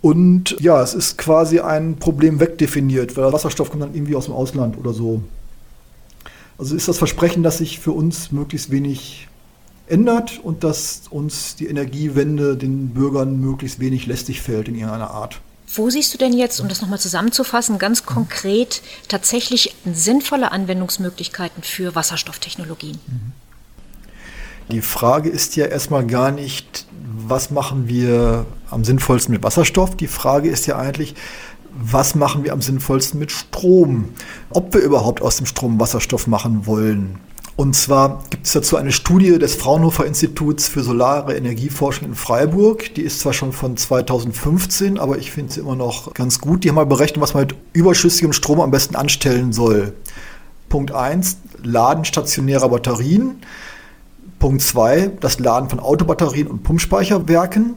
Und 0.00 0.56
ja, 0.60 0.80
es 0.80 0.94
ist 0.94 1.18
quasi 1.18 1.58
ein 1.60 1.96
Problem 1.96 2.38
wegdefiniert, 2.38 3.16
weil 3.16 3.32
Wasserstoff 3.32 3.70
kommt 3.70 3.82
dann 3.82 3.94
irgendwie 3.94 4.14
aus 4.14 4.26
dem 4.26 4.34
Ausland 4.34 4.78
oder 4.78 4.92
so. 4.92 5.20
Also 6.56 6.76
ist 6.76 6.88
das 6.88 6.98
Versprechen, 6.98 7.42
dass 7.42 7.58
sich 7.58 7.80
für 7.80 7.92
uns 7.92 8.30
möglichst 8.30 8.70
wenig 8.70 9.28
ändert 9.90 10.40
und 10.42 10.64
dass 10.64 11.02
uns 11.10 11.56
die 11.56 11.66
Energiewende 11.66 12.56
den 12.56 12.90
Bürgern 12.90 13.40
möglichst 13.40 13.80
wenig 13.80 14.06
lästig 14.06 14.40
fällt 14.40 14.68
in 14.68 14.74
irgendeiner 14.74 15.10
Art. 15.10 15.40
Wo 15.74 15.90
siehst 15.90 16.14
du 16.14 16.18
denn 16.18 16.32
jetzt, 16.32 16.60
um 16.60 16.68
das 16.68 16.80
nochmal 16.80 16.98
zusammenzufassen, 16.98 17.78
ganz 17.78 18.06
konkret 18.06 18.80
tatsächlich 19.08 19.74
sinnvolle 19.92 20.50
Anwendungsmöglichkeiten 20.50 21.62
für 21.62 21.94
Wasserstofftechnologien? 21.94 22.98
Die 24.70 24.80
Frage 24.80 25.28
ist 25.28 25.56
ja 25.56 25.66
erstmal 25.66 26.06
gar 26.06 26.30
nicht, 26.30 26.86
was 27.16 27.50
machen 27.50 27.88
wir 27.88 28.46
am 28.70 28.84
sinnvollsten 28.84 29.32
mit 29.32 29.42
Wasserstoff? 29.42 29.96
Die 29.96 30.06
Frage 30.06 30.48
ist 30.48 30.66
ja 30.66 30.78
eigentlich, 30.78 31.14
was 31.70 32.14
machen 32.14 32.44
wir 32.44 32.52
am 32.52 32.62
sinnvollsten 32.62 33.20
mit 33.20 33.30
Strom? 33.30 34.10
Ob 34.50 34.72
wir 34.74 34.80
überhaupt 34.80 35.20
aus 35.20 35.36
dem 35.36 35.46
Strom 35.46 35.78
Wasserstoff 35.78 36.26
machen 36.26 36.66
wollen 36.66 37.20
Und 37.58 37.74
zwar 37.74 38.22
gibt 38.30 38.46
es 38.46 38.52
dazu 38.52 38.76
eine 38.76 38.92
Studie 38.92 39.36
des 39.36 39.56
Fraunhofer 39.56 40.06
Instituts 40.06 40.68
für 40.68 40.84
Solare 40.84 41.36
Energieforschung 41.36 42.06
in 42.06 42.14
Freiburg. 42.14 42.94
Die 42.94 43.02
ist 43.02 43.18
zwar 43.18 43.32
schon 43.32 43.52
von 43.52 43.76
2015, 43.76 44.96
aber 44.96 45.18
ich 45.18 45.32
finde 45.32 45.52
sie 45.52 45.58
immer 45.58 45.74
noch 45.74 46.14
ganz 46.14 46.38
gut. 46.38 46.62
Die 46.62 46.68
haben 46.68 46.76
mal 46.76 46.86
berechnet, 46.86 47.20
was 47.20 47.34
man 47.34 47.48
mit 47.48 47.56
überschüssigem 47.72 48.32
Strom 48.32 48.60
am 48.60 48.70
besten 48.70 48.94
anstellen 48.94 49.52
soll. 49.52 49.92
Punkt 50.68 50.92
1, 50.92 51.38
Laden 51.64 52.04
stationärer 52.04 52.68
Batterien. 52.68 53.40
Punkt 54.38 54.62
2, 54.62 55.10
das 55.18 55.40
Laden 55.40 55.68
von 55.68 55.80
Autobatterien 55.80 56.46
und 56.46 56.62
Pumpspeicherwerken. 56.62 57.74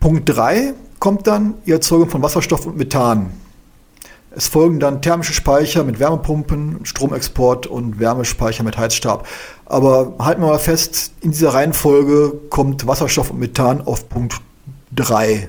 Punkt 0.00 0.26
3 0.30 0.72
kommt 0.98 1.26
dann 1.26 1.56
die 1.66 1.72
Erzeugung 1.72 2.08
von 2.08 2.22
Wasserstoff 2.22 2.64
und 2.64 2.78
Methan. 2.78 3.32
Es 4.34 4.48
folgen 4.48 4.80
dann 4.80 5.02
thermische 5.02 5.34
Speicher 5.34 5.84
mit 5.84 6.00
Wärmepumpen, 6.00 6.84
Stromexport 6.84 7.66
und 7.66 7.98
Wärmespeicher 7.98 8.64
mit 8.64 8.78
Heizstab. 8.78 9.26
Aber 9.66 10.14
halten 10.18 10.40
wir 10.40 10.48
mal 10.48 10.58
fest, 10.58 11.12
in 11.20 11.32
dieser 11.32 11.52
Reihenfolge 11.54 12.32
kommt 12.48 12.86
Wasserstoff 12.86 13.30
und 13.30 13.38
Methan 13.38 13.82
auf 13.82 14.08
Punkt 14.08 14.40
3. 14.94 15.48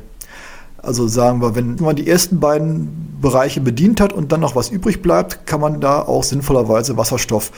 Also 0.78 1.08
sagen 1.08 1.42
wir, 1.42 1.56
wenn 1.56 1.76
man 1.76 1.96
die 1.96 2.10
ersten 2.10 2.42
beiden 2.42 3.20
Bereiche 3.22 3.62
bedient 3.62 4.02
hat 4.02 4.12
und 4.12 4.34
dann 4.34 4.42
noch 4.42 4.56
was 4.56 4.70
übrig 4.70 5.02
bleibt, 5.02 5.48
kann 5.48 5.62
man 5.62 5.80
da 5.80 6.02
auch 6.02 6.24
sinnvollerweise 6.24 6.98
Wasserstoff 6.98 7.52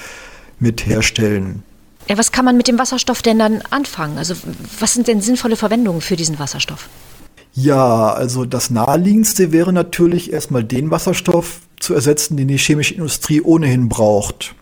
mit 0.60 0.86
herstellen. 0.86 1.64
Ja, 2.08 2.20
was 2.20 2.32
kann 2.32 2.46
man 2.46 2.56
mit 2.56 2.68
dem 2.68 2.78
Wasserstoff 2.78 3.24
denn 3.24 3.40
dann 3.40 3.64
anfangen? 3.72 4.20
Also 4.20 4.36
was 4.80 4.94
sind 4.94 5.08
denn 5.08 5.22
sinnvolle 5.22 5.56
Verwendungen 5.56 6.02
für 6.02 6.16
diesen 6.16 6.38
Wasserstoff? 6.38 6.88
Ja, 7.58 8.12
also 8.12 8.44
das 8.44 8.70
naheliegendste 8.70 9.54
wäre 9.54 9.72
natürlich 9.72 10.34
erstmal 10.34 10.66
den 10.66 10.92
Wasserstoff 10.92 11.62
zu 11.80 11.94
ersetzen, 11.94 12.36
den 12.36 12.50
die 12.50 12.58
chemische 12.58 12.96
Industrie 12.96 13.42
ohnehin 13.42 13.88
braucht 13.88 14.56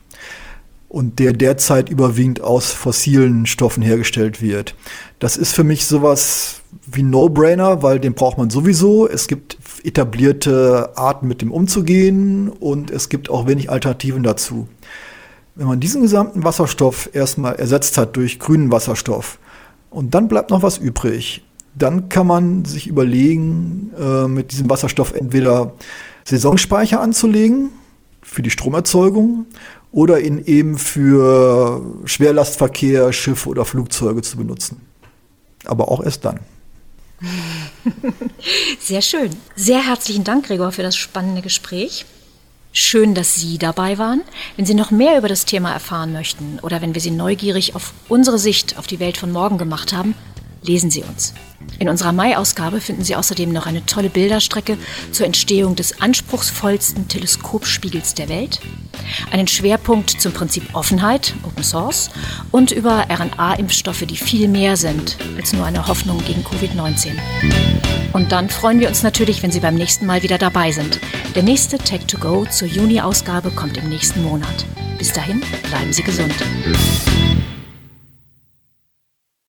und 0.90 1.18
der 1.18 1.34
derzeit 1.34 1.90
überwiegend 1.90 2.42
aus 2.42 2.72
fossilen 2.72 3.48
Stoffen 3.48 3.82
hergestellt 3.82 4.44
wird. 4.44 4.76
Das 5.18 5.38
ist 5.38 5.54
für 5.54 5.64
mich 5.64 5.88
sowas 5.88 6.62
wie 6.86 7.02
No-Brainer, 7.02 7.82
weil 7.82 8.00
den 8.00 8.14
braucht 8.14 8.38
man 8.38 8.52
sowieso. 8.52 9.10
Es 9.10 9.28
gibt 9.28 9.58
etablierte 9.84 10.92
Arten, 10.96 11.28
mit 11.28 11.42
dem 11.42 11.52
umzugehen 11.52 12.48
und 12.48 12.92
es 12.92 13.10
gibt 13.10 13.28
auch 13.28 13.48
wenig 13.48 13.72
Alternativen 13.72 14.22
dazu. 14.22 14.68
Wenn 15.56 15.66
man 15.66 15.80
diesen 15.80 16.04
gesamten 16.04 16.44
Wasserstoff 16.44 17.10
erstmal 17.12 17.56
ersetzt 17.56 17.98
hat 17.98 18.16
durch 18.16 18.38
grünen 18.38 18.72
Wasserstoff 18.72 19.40
und 19.90 20.14
dann 20.14 20.28
bleibt 20.28 20.52
noch 20.52 20.62
was 20.62 20.78
übrig, 20.78 21.44
dann 21.76 22.10
kann 22.10 22.28
man 22.28 22.66
sich 22.66 22.88
überlegen, 22.88 23.92
äh, 23.98 24.28
mit 24.28 24.52
diesem 24.52 24.70
Wasserstoff 24.70 25.14
entweder 25.14 25.74
Saisonspeicher 26.26 27.02
anzulegen 27.02 27.70
für 28.22 28.42
die 28.42 28.50
Stromerzeugung 28.50 29.46
oder 29.92 30.22
ihn 30.22 30.44
eben 30.46 30.78
für 30.78 31.82
Schwerlastverkehr, 32.06 33.14
Schiffe 33.14 33.50
oder 33.50 33.66
Flugzeuge 33.66 34.22
zu 34.22 34.38
benutzen. 34.38 34.82
Aber 35.66 35.90
auch 35.90 36.04
erst 36.04 36.26
dann. 36.26 36.40
Sehr 38.80 39.02
schön. 39.02 39.30
Sehr 39.56 39.86
herzlichen 39.86 40.24
Dank, 40.24 40.48
Gregor, 40.48 40.72
für 40.72 40.84
das 40.84 40.96
spannende 40.96 41.42
Gespräch. 41.42 42.06
Schön, 42.76 43.14
dass 43.14 43.36
Sie 43.36 43.60
dabei 43.60 44.00
waren. 44.00 44.22
Wenn 44.58 44.66
Sie 44.66 44.74
noch 44.74 44.90
mehr 44.90 45.18
über 45.20 45.28
das 45.28 45.46
Thema 45.46 45.72
erfahren 45.72 46.12
möchten 46.12 46.60
oder 46.64 46.82
wenn 46.82 46.96
wir 46.96 47.02
Sie 47.02 47.12
neugierig 47.12 47.76
auf 47.76 47.94
unsere 48.10 48.40
Sicht 48.40 48.80
auf 48.80 48.88
die 48.88 49.00
Welt 49.00 49.18
von 49.18 49.32
morgen 49.32 49.60
gemacht 49.60 49.94
haben, 49.94 50.16
lesen 50.64 50.90
Sie 50.90 51.04
uns. 51.04 51.34
In 51.80 51.90
unserer 51.90 52.12
Mai-Ausgabe 52.12 52.82
finden 52.82 53.04
Sie 53.04 53.16
außerdem 53.16 53.52
noch 53.52 53.66
eine 53.66 53.86
tolle 53.86 54.10
Bilderstrecke 54.10 54.78
zur 55.12 55.26
Entstehung 55.26 55.76
des 55.76 56.02
anspruchsvollsten 56.02 57.08
Teleskopspiegels 57.08 58.14
der 58.14 58.30
Welt, 58.30 58.60
einen 59.32 59.48
Schwerpunkt 59.48 60.10
zum 60.22 60.34
Prinzip 60.34 60.64
Offenheit, 60.74 61.34
Open 61.44 61.64
Source, 61.64 62.10
und 62.52 62.72
über 62.72 63.06
RNA-Impfstoffe, 63.10 64.06
die 64.06 64.18
viel 64.18 64.48
mehr 64.48 64.78
sind 64.78 65.18
als 65.38 65.54
nur 65.54 65.66
eine 65.66 65.88
Hoffnung 65.88 66.24
gegen 66.26 66.44
Covid-19. 66.44 67.12
Und 68.14 68.32
dann 68.32 68.50
freuen 68.50 68.80
wir 68.80 68.88
uns 68.88 69.02
natürlich, 69.02 69.42
wenn 69.42 69.52
Sie 69.52 69.60
beim 69.60 69.76
nächsten 69.76 70.06
Mal 70.06 70.22
wieder 70.22 70.38
dabei 70.38 70.72
sind. 70.72 71.00
Der 71.36 71.44
nächste 71.44 71.78
Tech2Go 71.78 72.50
zur 72.50 72.68
Juni-Ausgabe 72.68 73.50
kommt 73.52 73.78
im 73.78 73.90
nächsten 73.90 74.22
Monat. 74.22 74.66
Bis 75.00 75.12
dahin, 75.12 75.42
bleiben 75.70 75.92
Sie 75.92 76.04
gesund. 76.04 76.36